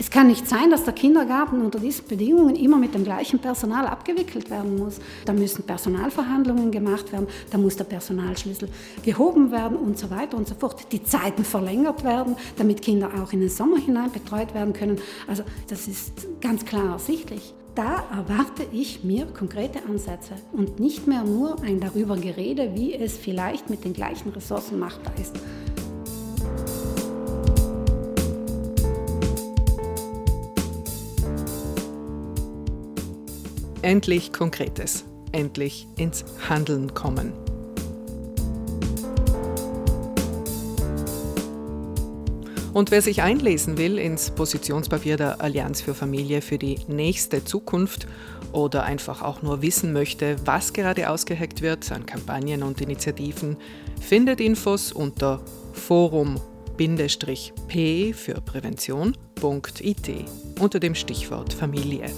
Es 0.00 0.10
kann 0.10 0.28
nicht 0.28 0.46
sein, 0.46 0.70
dass 0.70 0.84
der 0.84 0.94
Kindergarten 0.94 1.60
unter 1.60 1.80
diesen 1.80 2.06
Bedingungen 2.06 2.54
immer 2.54 2.76
mit 2.76 2.94
dem 2.94 3.02
gleichen 3.02 3.40
Personal 3.40 3.86
abgewickelt 3.86 4.48
werden 4.48 4.78
muss. 4.78 5.00
Da 5.24 5.32
müssen 5.32 5.64
Personalverhandlungen 5.64 6.70
gemacht 6.70 7.10
werden, 7.10 7.26
da 7.50 7.58
muss 7.58 7.76
der 7.76 7.84
Personalschlüssel 7.84 8.68
gehoben 9.04 9.50
werden 9.50 9.76
und 9.76 9.98
so 9.98 10.08
weiter 10.10 10.36
und 10.36 10.46
so 10.46 10.54
fort. 10.54 10.92
Die 10.92 11.02
Zeiten 11.02 11.44
verlängert 11.44 12.04
werden, 12.04 12.36
damit 12.56 12.80
Kinder 12.80 13.10
auch 13.20 13.32
in 13.32 13.40
den 13.40 13.50
Sommer 13.50 13.78
hinein 13.78 14.12
betreut 14.12 14.54
werden 14.54 14.72
können. 14.72 14.98
Also 15.26 15.42
das 15.68 15.88
ist 15.88 16.12
ganz 16.40 16.64
klar 16.64 16.92
ersichtlich. 16.92 17.54
Da 17.74 18.04
erwarte 18.12 18.66
ich 18.72 19.02
mir 19.02 19.26
konkrete 19.26 19.80
Ansätze 19.88 20.34
und 20.52 20.78
nicht 20.78 21.08
mehr 21.08 21.24
nur 21.24 21.60
ein 21.62 21.80
darüber 21.80 22.16
Gerede, 22.16 22.70
wie 22.74 22.94
es 22.94 23.16
vielleicht 23.16 23.68
mit 23.68 23.84
den 23.84 23.92
gleichen 23.92 24.30
Ressourcen 24.30 24.78
machbar 24.78 25.12
ist. 25.20 25.34
Endlich 33.82 34.32
Konkretes, 34.32 35.04
endlich 35.30 35.86
ins 35.96 36.24
Handeln 36.48 36.94
kommen. 36.94 37.32
Und 42.72 42.90
wer 42.90 43.02
sich 43.02 43.22
einlesen 43.22 43.78
will 43.78 43.98
ins 43.98 44.30
Positionspapier 44.32 45.16
der 45.16 45.40
Allianz 45.40 45.80
für 45.80 45.94
Familie 45.94 46.42
für 46.42 46.58
die 46.58 46.80
nächste 46.88 47.44
Zukunft 47.44 48.08
oder 48.52 48.82
einfach 48.82 49.22
auch 49.22 49.42
nur 49.42 49.62
wissen 49.62 49.92
möchte, 49.92 50.36
was 50.44 50.72
gerade 50.72 51.08
ausgeheckt 51.08 51.62
wird 51.62 51.90
an 51.92 52.04
Kampagnen 52.04 52.64
und 52.64 52.80
Initiativen, 52.80 53.56
findet 54.00 54.40
Infos 54.40 54.90
unter 54.92 55.40
forum-p 55.72 56.42
für 58.12 58.40
Prävention.it 58.40 60.10
unter 60.58 60.80
dem 60.80 60.94
Stichwort 60.96 61.52
Familie. 61.52 62.10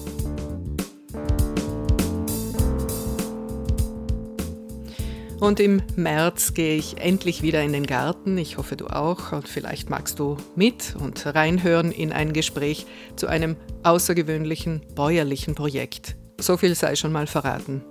Und 5.41 5.59
im 5.59 5.83
März 5.97 6.53
gehe 6.53 6.77
ich 6.77 6.99
endlich 6.99 7.41
wieder 7.41 7.63
in 7.63 7.73
den 7.73 7.87
Garten. 7.87 8.37
Ich 8.37 8.59
hoffe, 8.59 8.77
du 8.77 8.89
auch. 8.89 9.33
Und 9.33 9.49
vielleicht 9.49 9.89
magst 9.89 10.19
du 10.19 10.37
mit 10.55 10.95
und 11.01 11.25
reinhören 11.27 11.93
in 11.93 12.13
ein 12.13 12.35
Gespräch 12.35 12.87
zu 13.17 13.27
einem 13.27 13.57
außergewöhnlichen 13.83 14.83
bäuerlichen 14.95 15.55
Projekt. 15.55 16.17
So 16.39 16.59
viel 16.59 16.75
sei 16.75 16.95
schon 16.95 17.13
mal 17.13 17.27
verraten. 17.27 17.83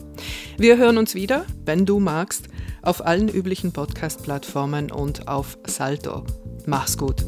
Wir 0.57 0.77
hören 0.77 0.99
uns 0.99 1.15
wieder, 1.15 1.45
wenn 1.65 1.88
du 1.88 1.99
magst, 1.99 2.49
auf 2.83 3.05
allen 3.05 3.29
üblichen 3.29 3.71
Podcast-Plattformen 3.71 4.91
und 4.91 5.27
auf 5.27 5.57
Salto. 5.65 6.23
Mach's 6.65 6.97
gut. 6.97 7.25